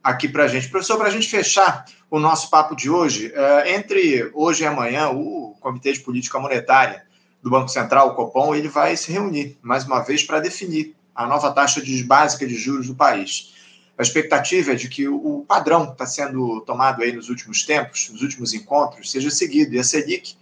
aqui 0.08 0.30
para 0.30 0.46
a 0.46 0.48
gente. 0.48 0.70
Professor, 0.70 0.98
para 0.98 1.08
a 1.08 1.12
gente 1.12 1.28
fechar 1.28 1.84
o 2.10 2.17
nosso 2.17 2.50
papo 2.50 2.74
de 2.74 2.89
hoje, 2.89 3.30
é, 3.36 3.76
entre 3.76 4.32
hoje 4.34 4.63
e 4.63 4.65
amanhã, 4.65 5.10
o 5.10 5.54
Comitê 5.60 5.91
de 5.91 6.00
Política 6.00 6.39
Monetária 6.39 7.04
do 7.43 7.50
Banco 7.50 7.67
Central, 7.67 8.08
o 8.08 8.15
Copom, 8.15 8.56
ele 8.56 8.70
vai 8.70 8.96
se 8.96 9.12
reunir 9.12 9.60
mais 9.62 9.84
uma 9.84 10.00
vez 10.00 10.24
para 10.24 10.39
definir 10.39 10.96
a 11.13 11.28
nova 11.28 11.52
taxa 11.52 11.82
de 11.82 12.02
básica 12.06 12.48
de 12.48 12.56
juros 12.56 12.88
do 12.88 12.96
país. 12.96 13.54
A 13.98 14.02
expectativa 14.02 14.72
é 14.72 14.76
de 14.76 14.88
que 14.88 15.10
o 15.10 15.43
padrão 15.46 15.88
que 15.88 15.91
está 15.91 16.06
sendo 16.06 16.62
tomado 16.62 17.04
aí 17.04 17.12
nos 17.12 17.28
últimos 17.28 17.63
tempos, 17.63 18.10
nos 18.10 18.22
últimos 18.22 18.54
encontros, 18.54 19.12
seja 19.12 19.30
seguido 19.30 19.76
e 19.76 19.80
a 19.80 19.84
Selic 19.84 20.38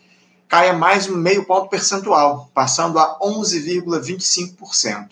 caia 0.48 0.74
mais 0.74 1.10
um 1.10 1.18
meio 1.18 1.44
ponto 1.44 1.70
percentual, 1.70 2.52
passando 2.54 3.00
a 3.00 3.18
11,25%. 3.20 5.08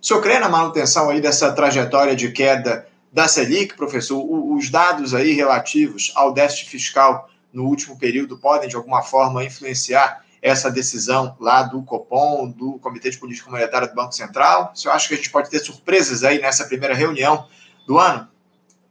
O 0.00 0.06
senhor 0.06 0.22
crê 0.22 0.38
na 0.38 0.48
manutenção 0.48 1.10
aí 1.10 1.20
dessa 1.20 1.50
trajetória 1.50 2.14
de 2.14 2.30
queda 2.30 2.88
da 3.12 3.26
Selic, 3.26 3.76
professor, 3.76 4.22
os 4.22 4.70
dados 4.70 5.14
aí 5.14 5.32
relativos 5.32 6.12
ao 6.14 6.32
déficit 6.32 6.70
fiscal 6.70 7.28
no 7.52 7.64
último 7.64 7.98
período 7.98 8.38
podem, 8.38 8.68
de 8.68 8.76
alguma 8.76 9.02
forma, 9.02 9.44
influenciar 9.44 10.24
essa 10.40 10.70
decisão 10.70 11.36
lá 11.38 11.62
do 11.62 11.82
Copom, 11.82 12.50
do 12.50 12.78
Comitê 12.78 13.10
de 13.10 13.18
Política 13.18 13.50
Monetária 13.50 13.88
do 13.88 13.94
Banco 13.94 14.12
Central? 14.12 14.74
Senhor 14.74 14.94
acha 14.94 15.08
que 15.08 15.14
a 15.14 15.16
gente 15.16 15.30
pode 15.30 15.50
ter 15.50 15.58
surpresas 15.58 16.24
aí 16.24 16.40
nessa 16.40 16.66
primeira 16.66 16.94
reunião 16.94 17.46
do 17.86 17.98
ano? 17.98 18.28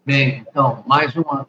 Bem, 0.06 0.46
então, 0.48 0.84
mais 0.86 1.16
uma, 1.16 1.48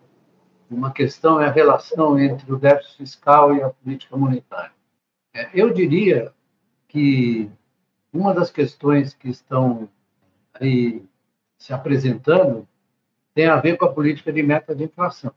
uma 0.71 0.93
questão 0.93 1.41
é 1.41 1.47
a 1.47 1.53
relação 1.53 2.19
entre 2.19 2.51
o 2.53 2.57
déficit 2.57 2.97
fiscal 2.97 3.55
e 3.55 3.63
a 3.63 3.71
política 3.71 4.17
monetária. 4.17 4.73
É, 5.35 5.49
eu 5.53 5.73
diria 5.73 6.33
que 6.89 7.51
uma 8.13 8.35
das 8.35 8.51
questões 8.51 9.15
que 9.15 9.29
estão 9.29 9.89
aí 10.55 11.03
se 11.61 11.73
apresentando 11.75 12.67
tem 13.35 13.47
a 13.47 13.57
ver 13.57 13.77
com 13.77 13.85
a 13.85 13.93
política 13.93 14.33
de 14.33 14.43
meta 14.43 14.75
de 14.75 14.85
inflação. 14.85 15.33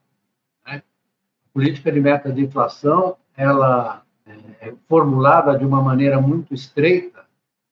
Né? 0.66 0.78
A 0.78 1.54
política 1.54 1.92
de 1.92 2.00
meta 2.00 2.32
de 2.32 2.42
inflação 2.42 3.18
ela 3.36 4.04
é, 4.26 4.70
é 4.70 4.74
formulada 4.88 5.58
de 5.58 5.66
uma 5.66 5.82
maneira 5.82 6.20
muito 6.20 6.54
estreita, 6.54 7.26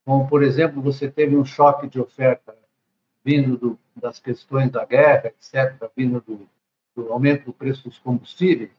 como, 0.05 0.27
por 0.27 0.43
exemplo, 0.43 0.81
você 0.81 1.09
teve 1.09 1.35
um 1.35 1.45
choque 1.45 1.87
de 1.87 1.99
oferta 1.99 2.55
vindo 3.23 3.57
do, 3.57 3.79
das 3.95 4.19
questões 4.19 4.69
da 4.69 4.83
guerra, 4.83 5.27
etc., 5.27 5.89
vindo 5.95 6.21
do, 6.21 6.47
do 6.95 7.11
aumento 7.11 7.45
do 7.45 7.53
preço 7.53 7.87
dos 7.87 7.99
combustíveis, 7.99 8.71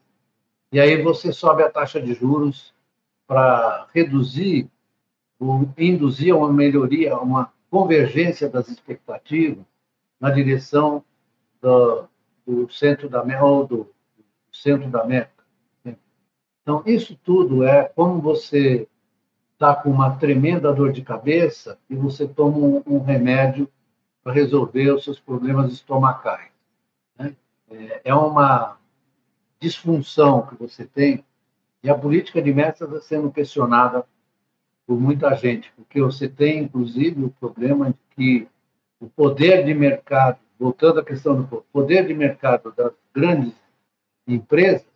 e 0.71 0.79
aí 0.79 1.01
você 1.01 1.31
sobe 1.31 1.63
a 1.63 1.69
taxa 1.69 2.01
de 2.01 2.13
juros 2.13 2.73
para 3.25 3.87
reduzir, 3.93 4.69
induzir 5.77 6.35
uma 6.35 6.51
melhoria, 6.51 7.17
uma 7.17 7.51
convergência 7.73 8.47
das 8.47 8.69
expectativas 8.69 9.65
na 10.19 10.29
direção 10.29 11.03
do, 11.59 12.07
do 12.45 12.71
centro 12.71 13.09
da 13.09 13.25
meta 13.25 13.43
ou 13.43 13.65
do, 13.65 13.77
do 13.77 14.55
centro 14.55 14.87
da 14.91 15.03
meta. 15.03 15.31
Então, 16.61 16.83
isso 16.85 17.17
tudo 17.23 17.63
é 17.63 17.85
como 17.85 18.21
você 18.21 18.87
está 19.53 19.73
com 19.73 19.89
uma 19.89 20.15
tremenda 20.17 20.71
dor 20.71 20.91
de 20.91 21.01
cabeça 21.01 21.79
e 21.89 21.95
você 21.95 22.27
toma 22.27 22.59
um, 22.59 22.83
um 22.85 22.99
remédio 22.99 23.67
para 24.23 24.33
resolver 24.33 24.91
os 24.91 25.03
seus 25.03 25.19
problemas 25.19 25.73
estomacais. 25.73 26.51
Né? 27.17 27.35
É, 27.71 28.01
é 28.05 28.13
uma 28.13 28.77
disfunção 29.59 30.45
que 30.45 30.53
você 30.55 30.85
tem 30.85 31.25
e 31.81 31.89
a 31.89 31.97
política 31.97 32.39
de 32.39 32.53
metas 32.53 32.87
está 32.87 33.01
sendo 33.01 33.31
questionada 33.31 34.05
por 34.85 34.99
muita 34.99 35.33
gente, 35.35 35.71
porque 35.75 36.01
você 36.01 36.27
tem, 36.27 36.63
inclusive, 36.63 37.23
o 37.23 37.29
problema 37.29 37.89
de 37.89 37.97
que 38.15 38.47
o 38.99 39.09
poder 39.09 39.65
de 39.65 39.73
mercado, 39.73 40.39
voltando 40.59 40.99
à 40.99 41.05
questão 41.05 41.41
do 41.41 41.65
poder 41.71 42.07
de 42.07 42.13
mercado 42.13 42.73
das 42.75 42.93
grandes 43.13 43.53
empresas, 44.27 44.87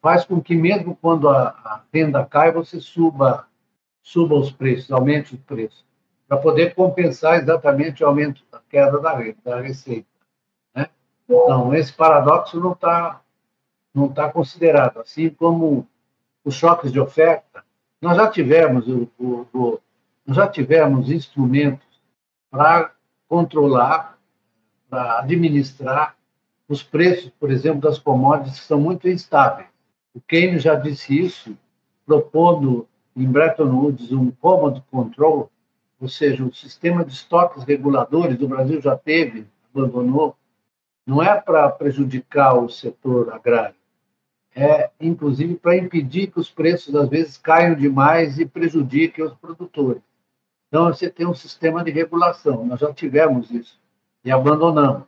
faz 0.00 0.24
com 0.24 0.40
que 0.40 0.54
mesmo 0.54 0.96
quando 0.96 1.28
a, 1.28 1.48
a 1.48 1.82
renda 1.92 2.24
cai, 2.24 2.52
você 2.52 2.80
suba, 2.80 3.46
suba 4.02 4.36
os 4.36 4.50
preços, 4.50 4.90
aumente 4.92 5.34
os 5.34 5.40
preços. 5.40 5.84
para 6.28 6.38
poder 6.38 6.74
compensar 6.74 7.38
exatamente 7.38 8.02
o 8.02 8.06
aumento 8.06 8.44
da 8.50 8.60
queda 8.68 9.00
da, 9.00 9.18
da 9.44 9.60
receita. 9.60 10.08
Né? 10.74 10.88
Então, 11.24 11.74
esse 11.74 11.92
paradoxo 11.92 12.60
não 12.60 12.72
está 12.72 13.20
não 13.96 14.12
tá 14.12 14.30
considerado, 14.30 15.00
assim 15.00 15.30
como 15.30 15.88
os 16.44 16.54
choques 16.54 16.92
de 16.92 17.00
oferta. 17.00 17.64
Nós 18.00 18.16
já 18.16 18.30
tivemos, 18.30 18.86
o, 18.88 19.08
o, 19.18 19.46
o 19.52 19.80
nós 20.26 20.36
já 20.36 20.48
tivemos 20.48 21.10
instrumentos 21.10 21.86
para 22.50 22.92
controlar, 23.28 24.18
para 24.90 25.20
administrar 25.20 26.16
os 26.68 26.82
preços, 26.82 27.30
por 27.38 27.50
exemplo, 27.50 27.80
das 27.80 27.98
commodities 27.98 28.60
que 28.60 28.66
são 28.66 28.80
muito 28.80 29.08
instáveis. 29.08 29.68
O 30.12 30.20
Keynes 30.20 30.62
já 30.62 30.74
disse 30.74 31.18
isso, 31.18 31.56
propondo 32.04 32.88
em 33.14 33.26
Bretton 33.26 33.70
Woods 33.70 34.12
um 34.12 34.30
commodity 34.30 34.84
control, 34.90 35.50
ou 36.00 36.08
seja, 36.08 36.44
um 36.44 36.52
sistema 36.52 37.04
de 37.04 37.12
estoques 37.12 37.62
reguladores, 37.64 38.40
o 38.40 38.48
Brasil 38.48 38.80
já 38.80 38.96
teve, 38.96 39.46
abandonou, 39.74 40.36
não 41.06 41.22
é 41.22 41.40
para 41.40 41.70
prejudicar 41.70 42.54
o 42.54 42.68
setor 42.68 43.32
agrário, 43.32 43.76
é 44.56 44.90
inclusive 44.98 45.54
para 45.54 45.76
impedir 45.76 46.28
que 46.28 46.40
os 46.40 46.50
preços 46.50 46.94
às 46.94 47.08
vezes 47.10 47.36
caiam 47.36 47.74
demais 47.74 48.38
e 48.38 48.46
prejudiquem 48.46 49.22
os 49.22 49.34
produtores. 49.34 50.02
Então 50.68 50.86
você 50.86 51.10
tem 51.10 51.26
um 51.26 51.34
sistema 51.34 51.84
de 51.84 51.90
regulação. 51.90 52.64
Nós 52.64 52.80
já 52.80 52.92
tivemos 52.92 53.50
isso 53.50 53.78
e 54.24 54.30
abandonamos. 54.30 55.04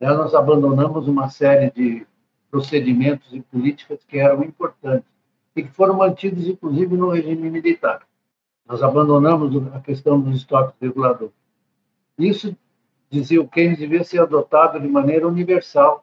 Aliás, 0.00 0.16
nós 0.16 0.34
abandonamos 0.34 1.06
uma 1.06 1.28
série 1.28 1.70
de 1.70 2.06
procedimentos 2.50 3.28
e 3.32 3.42
políticas 3.42 4.00
que 4.08 4.18
eram 4.18 4.42
importantes 4.42 5.08
e 5.54 5.62
que 5.62 5.70
foram 5.70 5.94
mantidos, 5.94 6.48
inclusive, 6.48 6.96
no 6.96 7.10
regime 7.10 7.50
militar. 7.50 8.00
Nós 8.66 8.82
abandonamos 8.82 9.54
a 9.74 9.80
questão 9.80 10.18
dos 10.18 10.38
estoques 10.38 10.74
reguladores. 10.80 11.34
Isso, 12.18 12.56
dizia 13.10 13.42
o 13.42 13.48
Keynes, 13.48 13.78
devia 13.78 14.04
ser 14.04 14.20
adotado 14.20 14.80
de 14.80 14.88
maneira 14.88 15.28
universal 15.28 16.02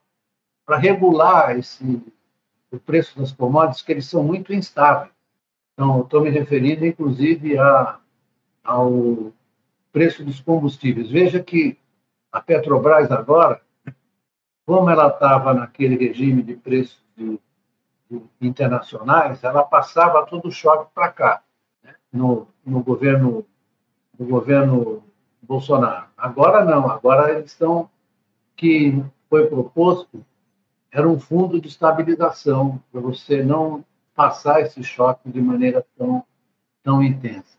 para 0.64 0.76
regular 0.76 1.58
esse, 1.58 2.00
o 2.70 2.78
preço 2.78 3.18
das 3.18 3.32
commodities, 3.32 3.82
que 3.82 3.92
eles 3.92 4.06
são 4.06 4.22
muito 4.22 4.52
instáveis. 4.52 5.10
Então, 5.74 6.02
estou 6.02 6.20
me 6.20 6.30
referindo, 6.30 6.84
inclusive, 6.84 7.58
a, 7.58 7.98
ao 8.64 9.32
preço 9.92 10.24
dos 10.24 10.40
combustíveis. 10.40 11.10
Veja 11.10 11.42
que 11.42 11.78
a 12.32 12.40
Petrobras 12.40 13.10
agora 13.10 13.62
como 14.68 14.90
ela 14.90 15.08
estava 15.08 15.54
naquele 15.54 15.96
regime 15.96 16.42
de 16.42 16.54
preços 16.54 17.02
de, 17.16 17.40
de 18.10 18.22
internacionais, 18.46 19.42
ela 19.42 19.62
passava 19.64 20.26
todo 20.26 20.48
o 20.48 20.52
choque 20.52 20.92
para 20.94 21.10
cá, 21.10 21.42
né? 21.82 21.94
no, 22.12 22.46
no, 22.66 22.82
governo, 22.82 23.46
no 24.18 24.26
governo 24.26 25.02
Bolsonaro. 25.40 26.04
Agora 26.14 26.66
não, 26.66 26.90
agora 26.90 27.32
eles 27.32 27.50
estão, 27.50 27.88
que 28.54 29.02
foi 29.30 29.46
proposto, 29.46 30.22
era 30.90 31.08
um 31.08 31.18
fundo 31.18 31.60
de 31.60 31.68
estabilização, 31.68 32.82
para 32.90 33.00
você 33.00 33.42
não 33.42 33.84
passar 34.14 34.60
esse 34.62 34.82
choque 34.82 35.30
de 35.30 35.40
maneira 35.40 35.86
tão, 35.96 36.24
tão 36.82 37.02
intensa. 37.02 37.56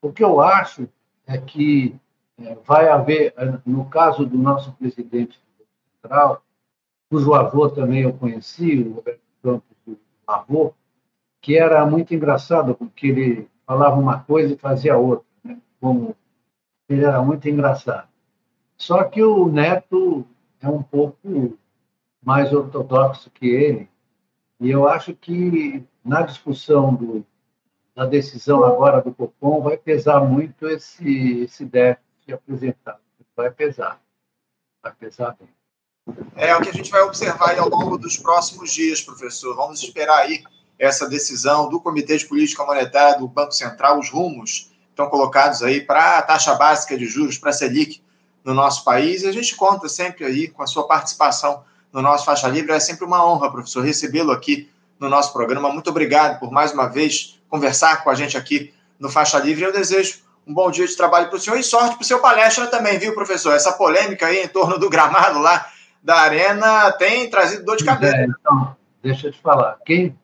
O 0.00 0.12
que 0.12 0.24
eu 0.24 0.40
acho 0.40 0.88
é 1.26 1.38
que 1.38 1.94
é, 2.38 2.54
vai 2.64 2.88
haver, 2.88 3.34
no 3.66 3.84
caso 3.86 4.24
do 4.24 4.38
nosso 4.38 4.72
presidente 4.72 5.38
Central, 6.00 6.42
cujo 7.10 7.34
avô 7.34 7.68
também 7.68 8.02
eu 8.02 8.12
conheci, 8.14 8.78
o 8.78 8.94
Roberto 8.94 9.20
Campos, 9.42 9.76
o 9.86 9.96
avô, 10.26 10.74
que 11.40 11.58
era 11.58 11.84
muito 11.84 12.14
engraçado, 12.14 12.74
porque 12.74 13.08
ele 13.08 13.48
falava 13.66 13.96
uma 13.96 14.20
coisa 14.20 14.54
e 14.54 14.58
fazia 14.58 14.96
outra. 14.96 15.26
Né? 15.44 15.58
Como 15.80 16.16
ele 16.88 17.04
era 17.04 17.22
muito 17.22 17.48
engraçado. 17.48 18.08
Só 18.76 19.04
que 19.04 19.22
o 19.22 19.48
neto 19.48 20.26
é 20.60 20.68
um 20.68 20.82
pouco 20.82 21.58
mais 22.22 22.52
ortodoxo 22.52 23.30
que 23.30 23.48
ele, 23.48 23.88
e 24.60 24.70
eu 24.70 24.88
acho 24.88 25.14
que 25.14 25.84
na 26.04 26.22
discussão 26.22 26.94
do, 26.94 27.26
da 27.94 28.06
decisão 28.06 28.64
agora 28.64 29.02
do 29.02 29.12
Copom 29.12 29.60
vai 29.60 29.76
pesar 29.76 30.20
muito 30.20 30.68
esse, 30.68 31.40
esse 31.40 31.64
déficit 31.64 32.32
apresentado. 32.32 33.00
Vai 33.36 33.50
pesar. 33.50 34.00
Vai 34.82 34.92
pesar 34.94 35.36
bem. 35.38 35.48
É 36.36 36.54
o 36.56 36.60
que 36.60 36.68
a 36.68 36.72
gente 36.72 36.90
vai 36.90 37.02
observar 37.02 37.58
ao 37.58 37.68
longo 37.68 37.96
dos 37.98 38.16
próximos 38.16 38.72
dias, 38.72 39.00
professor. 39.00 39.54
Vamos 39.54 39.82
esperar 39.82 40.18
aí 40.18 40.42
essa 40.78 41.08
decisão 41.08 41.68
do 41.68 41.80
Comitê 41.80 42.16
de 42.16 42.26
Política 42.26 42.64
Monetária 42.64 43.18
do 43.18 43.28
Banco 43.28 43.52
Central, 43.52 43.98
os 43.98 44.10
rumos 44.10 44.72
estão 44.90 45.08
colocados 45.08 45.62
aí 45.62 45.80
para 45.80 46.18
a 46.18 46.22
taxa 46.22 46.54
básica 46.54 46.96
de 46.96 47.06
juros, 47.06 47.38
para 47.38 47.50
a 47.50 47.52
Selic 47.52 48.02
no 48.44 48.52
nosso 48.52 48.84
país. 48.84 49.22
E 49.22 49.28
a 49.28 49.32
gente 49.32 49.54
conta 49.56 49.88
sempre 49.88 50.24
aí 50.24 50.48
com 50.48 50.62
a 50.62 50.66
sua 50.66 50.86
participação 50.86 51.64
no 51.92 52.00
nosso 52.00 52.24
Faixa 52.24 52.48
Livre. 52.48 52.72
É 52.72 52.80
sempre 52.80 53.04
uma 53.04 53.24
honra, 53.24 53.50
professor, 53.50 53.84
recebê-lo 53.84 54.32
aqui 54.32 54.70
no 54.98 55.08
nosso 55.08 55.32
programa. 55.32 55.70
Muito 55.70 55.90
obrigado 55.90 56.38
por 56.38 56.50
mais 56.50 56.72
uma 56.72 56.86
vez 56.86 57.40
conversar 57.48 58.02
com 58.02 58.10
a 58.10 58.14
gente 58.14 58.36
aqui 58.36 58.72
no 58.98 59.10
Faixa 59.10 59.38
Livre. 59.38 59.64
Eu 59.64 59.72
desejo 59.72 60.20
um 60.46 60.54
bom 60.54 60.70
dia 60.70 60.86
de 60.86 60.96
trabalho 60.96 61.28
para 61.28 61.36
o 61.36 61.40
senhor 61.40 61.58
e 61.58 61.62
sorte 61.62 61.96
para 61.96 62.02
o 62.02 62.06
seu 62.06 62.20
palestra 62.20 62.66
também, 62.66 62.98
viu, 62.98 63.14
professor? 63.14 63.52
Essa 63.52 63.72
polêmica 63.72 64.26
aí 64.26 64.42
em 64.42 64.48
torno 64.48 64.78
do 64.78 64.88
gramado 64.88 65.38
lá 65.38 65.70
da 66.02 66.16
Arena 66.16 66.90
tem 66.92 67.30
trazido 67.30 67.64
dor 67.64 67.76
de 67.76 67.84
cabeça. 67.84 68.16
É, 68.16 68.24
então, 68.24 68.76
deixa 69.02 69.28
eu 69.28 69.32
te 69.32 69.40
falar. 69.40 69.78
Quem 69.84 70.18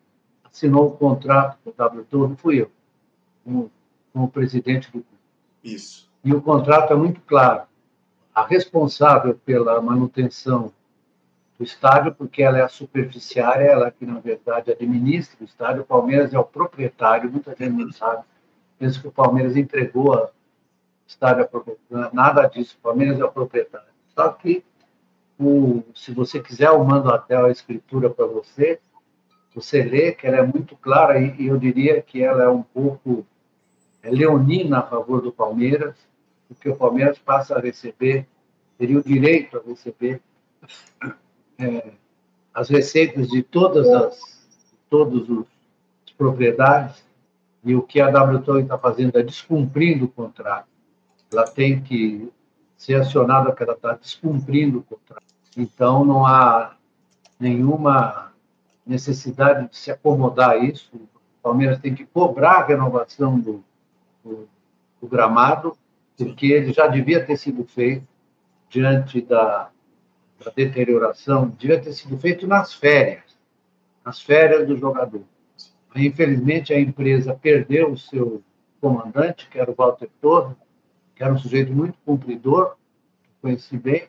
assinou 0.45 0.89
o 0.89 0.91
contrato 0.93 1.57
com 1.65 1.71
o 1.71 1.87
WTO 1.87 2.37
fui 2.37 2.63
eu, 2.63 2.71
como, 3.45 3.71
como 4.13 4.29
presidente 4.29 4.87
do 4.89 4.93
clube. 4.93 5.07
Isso. 5.63 6.09
E 6.25 6.35
o 6.35 6.43
contrato 6.43 6.93
é 6.93 6.97
muito 6.97 7.21
claro. 7.21 7.63
A 8.35 8.45
responsável 8.45 9.39
pela 9.45 9.81
manutenção 9.81 10.73
do 11.59 11.65
estádio, 11.65 12.15
porque 12.15 12.43
ela 12.43 12.59
é 12.59 12.63
a 12.63 12.69
superficiária, 12.69 13.65
ela 13.65 13.91
que, 13.91 14.07
na 14.07 14.21
verdade, 14.21 14.71
administra 14.71 15.37
o 15.41 15.45
estádio. 15.45 15.83
O 15.83 15.87
Palmeiras 15.87 16.33
é 16.33 16.39
o 16.39 16.45
proprietário, 16.45 17.31
muita 17.31 17.51
gente 17.51 17.73
não 17.73 17.93
sabe. 17.93 18.23
Pensa 18.79 19.01
que 19.01 19.09
o 19.09 19.13
Palmeiras 19.13 19.57
entregou 19.57 20.15
o 20.15 20.29
estádio 21.07 21.49
a 21.93 22.11
Nada 22.13 22.47
disso, 22.47 22.77
o 22.79 22.83
Palmeiras 22.83 23.19
é 23.19 23.25
o 23.25 23.33
proprietário. 23.33 23.89
Só 24.15 24.29
que 24.29 24.65
o, 25.39 25.83
se 25.95 26.13
você 26.13 26.41
quiser, 26.41 26.69
eu 26.69 26.85
mando 26.85 27.11
até 27.11 27.37
a 27.37 27.51
escritura 27.51 28.09
para 28.09 28.27
você. 28.27 28.79
Você 29.55 29.83
lê 29.83 30.13
que 30.13 30.27
ela 30.27 30.37
é 30.37 30.43
muito 30.43 30.77
clara 30.77 31.19
e, 31.19 31.35
e 31.43 31.47
eu 31.49 31.59
diria 31.59 32.01
que 32.01 32.23
ela 32.23 32.45
é 32.45 32.49
um 32.49 32.63
pouco 32.63 33.27
é 34.01 34.11
leonina 34.11 34.79
a 34.79 34.83
favor 34.83 35.21
do 35.21 35.33
Palmeiras, 35.33 35.97
porque 36.47 36.69
o 36.69 36.77
Palmeiras 36.77 37.19
passa 37.19 37.57
a 37.57 37.61
receber, 37.61 38.27
teria 38.79 38.99
o 38.99 39.03
direito 39.03 39.59
a 39.59 39.69
receber 39.69 40.21
é, 41.59 41.93
as 42.55 42.69
receitas 42.69 43.29
de 43.29 43.43
todas 43.43 43.89
as 43.89 44.39
todos 44.89 45.29
os 45.29 45.47
propriedades 46.17 47.05
e 47.65 47.75
o 47.75 47.83
que 47.83 48.01
a 48.01 48.09
WTO 48.09 48.61
está 48.61 48.79
fazendo 48.79 49.19
é 49.19 49.23
descumprindo 49.23 50.07
o 50.07 50.09
contrato. 50.09 50.67
Ela 51.31 51.45
tem 51.45 51.81
que 51.83 52.33
ser 52.77 52.95
acionada 52.95 53.51
porque 53.51 53.65
ela 53.65 53.75
está 53.75 53.95
descumprindo 53.95 54.79
o 54.79 54.83
contrato. 54.83 55.25
Então, 55.57 56.05
não 56.05 56.25
há 56.25 56.77
nenhuma 57.39 58.33
necessidade 58.87 59.69
de 59.69 59.77
se 59.77 59.91
acomodar 59.91 60.51
a 60.51 60.57
isso. 60.57 60.91
O 60.95 61.09
Palmeiras 61.43 61.79
tem 61.79 61.95
que 61.95 62.07
cobrar 62.07 62.61
a 62.61 62.67
renovação 62.67 63.39
do, 63.39 63.63
do, 64.25 64.49
do 65.01 65.07
gramado, 65.07 65.77
porque 66.17 66.47
ele 66.47 66.73
já 66.73 66.87
devia 66.87 67.25
ter 67.25 67.37
sido 67.37 67.65
feito 67.65 68.07
diante 68.71 69.21
da, 69.21 69.71
da 70.45 70.53
deterioração, 70.55 71.49
devia 71.59 71.81
ter 71.81 71.93
sido 71.93 72.17
feito 72.19 72.47
nas 72.47 72.73
férias, 72.73 73.37
nas 74.05 74.21
férias 74.21 74.67
do 74.67 74.77
jogador. 74.77 75.23
Infelizmente, 75.95 76.73
a 76.73 76.81
empresa 76.81 77.35
perdeu 77.35 77.93
o 77.93 77.99
seu 77.99 78.43
comandante, 78.81 79.49
que 79.49 79.59
era 79.59 79.71
o 79.71 79.75
Walter 79.75 80.09
Torres, 80.21 80.57
que 81.15 81.25
era 81.25 81.33
um 81.33 81.39
sujeito 81.39 81.73
muito 81.73 81.99
cumpridor, 82.05 82.77
conheci 83.43 83.77
bem, 83.77 84.09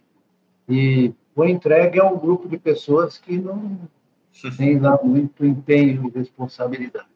e 0.67 1.13
foi 1.33 1.49
entregue 1.49 1.99
a 1.99 2.05
um 2.05 2.17
grupo 2.17 2.47
de 2.47 2.57
pessoas 2.57 3.17
que 3.17 3.37
não 3.37 3.79
tem 4.57 4.79
lá 4.79 4.99
muito 5.01 5.45
empenho 5.45 6.07
e 6.07 6.19
responsabilidade. 6.19 7.07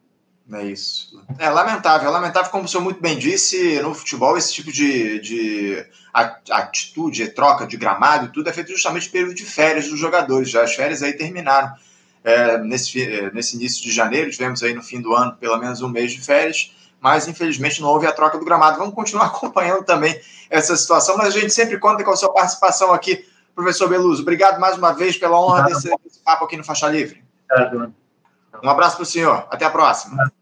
É 0.52 0.64
isso. 0.64 1.22
É 1.38 1.48
lamentável, 1.48 2.08
é 2.08 2.10
lamentável, 2.10 2.50
como 2.50 2.64
o 2.64 2.68
senhor 2.68 2.82
muito 2.82 3.00
bem 3.00 3.18
disse, 3.18 3.80
no 3.80 3.94
futebol 3.94 4.36
esse 4.36 4.52
tipo 4.52 4.70
de, 4.70 5.18
de 5.20 5.86
atitude, 6.12 7.28
troca 7.28 7.66
de 7.66 7.78
gramado 7.78 8.26
e 8.26 8.28
tudo 8.28 8.50
é 8.50 8.52
feito 8.52 8.70
justamente 8.70 9.06
no 9.06 9.12
período 9.12 9.34
de 9.34 9.44
férias 9.44 9.88
dos 9.88 9.98
jogadores. 9.98 10.50
Já 10.50 10.62
as 10.62 10.74
férias 10.74 11.02
aí 11.02 11.14
terminaram 11.14 11.72
é, 12.22 12.58
nesse, 12.58 13.02
é, 13.02 13.30
nesse 13.32 13.56
início 13.56 13.82
de 13.82 13.90
janeiro, 13.90 14.30
tivemos 14.30 14.62
aí 14.62 14.74
no 14.74 14.82
fim 14.82 15.00
do 15.00 15.14
ano 15.14 15.34
pelo 15.36 15.56
menos 15.56 15.80
um 15.80 15.88
mês 15.88 16.12
de 16.12 16.20
férias, 16.20 16.74
mas 17.00 17.26
infelizmente 17.26 17.80
não 17.80 17.88
houve 17.88 18.06
a 18.06 18.12
troca 18.12 18.38
do 18.38 18.44
gramado. 18.44 18.78
Vamos 18.78 18.94
continuar 18.94 19.26
acompanhando 19.32 19.84
também 19.84 20.20
essa 20.50 20.76
situação, 20.76 21.16
mas 21.16 21.34
a 21.34 21.40
gente 21.40 21.54
sempre 21.54 21.78
conta 21.78 22.04
com 22.04 22.10
a 22.10 22.16
sua 22.16 22.32
participação 22.32 22.92
aqui 22.92 23.24
Professor 23.54 23.88
Beluso, 23.88 24.22
obrigado 24.22 24.58
mais 24.58 24.76
uma 24.76 24.92
vez 24.92 25.16
pela 25.16 25.40
honra 25.40 25.62
desse, 25.62 25.88
desse, 26.02 26.18
papo 26.24 26.44
aqui 26.44 26.56
no 26.56 26.64
Faixa 26.64 26.88
Livre. 26.88 27.22
Um 28.62 28.68
abraço 28.68 28.96
para 28.96 29.02
o 29.02 29.06
senhor. 29.06 29.46
Até 29.50 29.64
a 29.64 29.70
próxima. 29.70 30.32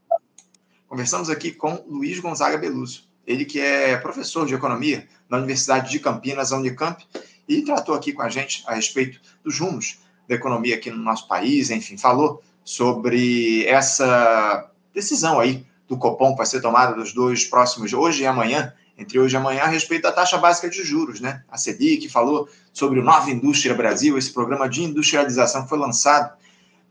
Conversamos 0.88 1.30
aqui 1.30 1.52
com 1.52 1.82
Luiz 1.88 2.18
Gonzaga 2.20 2.58
Beluso, 2.58 3.04
ele 3.26 3.46
que 3.46 3.58
é 3.58 3.96
professor 3.96 4.46
de 4.46 4.54
economia 4.54 5.08
na 5.28 5.38
Universidade 5.38 5.90
de 5.90 5.98
Campinas, 5.98 6.52
a 6.52 6.58
Unicamp, 6.58 7.02
e 7.48 7.62
tratou 7.62 7.94
aqui 7.94 8.12
com 8.12 8.20
a 8.20 8.28
gente 8.28 8.62
a 8.66 8.74
respeito 8.74 9.18
dos 9.42 9.58
rumos 9.58 10.00
da 10.28 10.34
economia 10.34 10.76
aqui 10.76 10.90
no 10.90 10.98
nosso 10.98 11.26
país, 11.26 11.70
enfim, 11.70 11.96
falou 11.96 12.42
sobre 12.62 13.64
essa 13.66 14.70
decisão 14.92 15.40
aí 15.40 15.66
do 15.88 15.96
Copom 15.96 16.32
que 16.32 16.38
vai 16.38 16.46
ser 16.46 16.60
tomada 16.60 16.94
dos 16.94 17.14
dois 17.14 17.44
próximos, 17.44 17.92
hoje 17.92 18.22
e 18.22 18.26
amanhã, 18.26 18.74
entre 18.96 19.18
hoje 19.18 19.34
e 19.34 19.38
amanhã, 19.38 19.62
a 19.62 19.68
respeito 19.68 20.02
da 20.02 20.12
taxa 20.12 20.36
básica 20.36 20.68
de 20.68 20.84
juros, 20.84 21.20
né? 21.20 21.42
A 21.50 21.56
Selic 21.56 22.08
falou 22.10 22.48
sobre 22.72 23.00
o 23.00 23.02
Nova 23.02 23.30
Indústria 23.30 23.74
Brasil, 23.74 24.18
esse 24.18 24.30
programa 24.32 24.68
de 24.68 24.82
industrialização 24.82 25.62
que 25.62 25.70
foi 25.70 25.78
lançado 25.78 26.36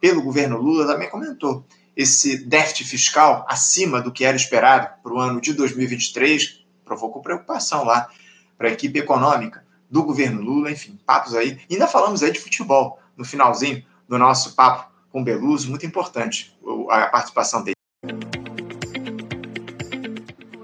pelo 0.01 0.23
governo 0.23 0.57
Lula, 0.57 0.87
também 0.87 1.09
comentou 1.09 1.63
esse 1.95 2.45
déficit 2.45 2.85
fiscal 2.85 3.45
acima 3.47 4.01
do 4.01 4.11
que 4.11 4.25
era 4.25 4.35
esperado 4.35 4.89
para 5.03 5.13
o 5.13 5.19
ano 5.19 5.39
de 5.39 5.53
2023, 5.53 6.65
provocou 6.83 7.21
preocupação 7.21 7.85
lá 7.85 8.09
para 8.57 8.69
a 8.69 8.71
equipe 8.71 8.99
econômica 8.99 9.63
do 9.89 10.03
governo 10.03 10.41
Lula, 10.41 10.71
enfim, 10.71 10.99
papos 11.05 11.35
aí. 11.35 11.59
E 11.69 11.75
ainda 11.75 11.87
falamos 11.87 12.23
aí 12.23 12.31
de 12.31 12.39
futebol 12.39 12.99
no 13.15 13.23
finalzinho 13.23 13.83
do 14.07 14.17
nosso 14.17 14.55
papo 14.55 14.89
com 15.11 15.23
Beluso, 15.23 15.69
muito 15.69 15.85
importante 15.85 16.57
a 16.89 17.07
participação 17.07 17.63
dele. 17.63 17.75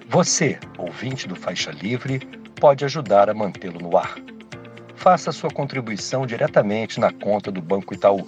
Você, 0.10 0.58
ouvinte 0.78 1.28
do 1.28 1.36
Faixa 1.36 1.70
Livre, 1.70 2.20
pode 2.60 2.84
ajudar 2.86 3.30
a 3.30 3.34
mantê-lo 3.34 3.80
no 3.80 3.98
ar. 3.98 4.16
Faça 4.96 5.32
sua 5.32 5.50
contribuição 5.50 6.26
diretamente 6.26 7.00
na 7.00 7.12
conta 7.12 7.52
do 7.52 7.62
Banco 7.62 7.94
Itaú, 7.94 8.28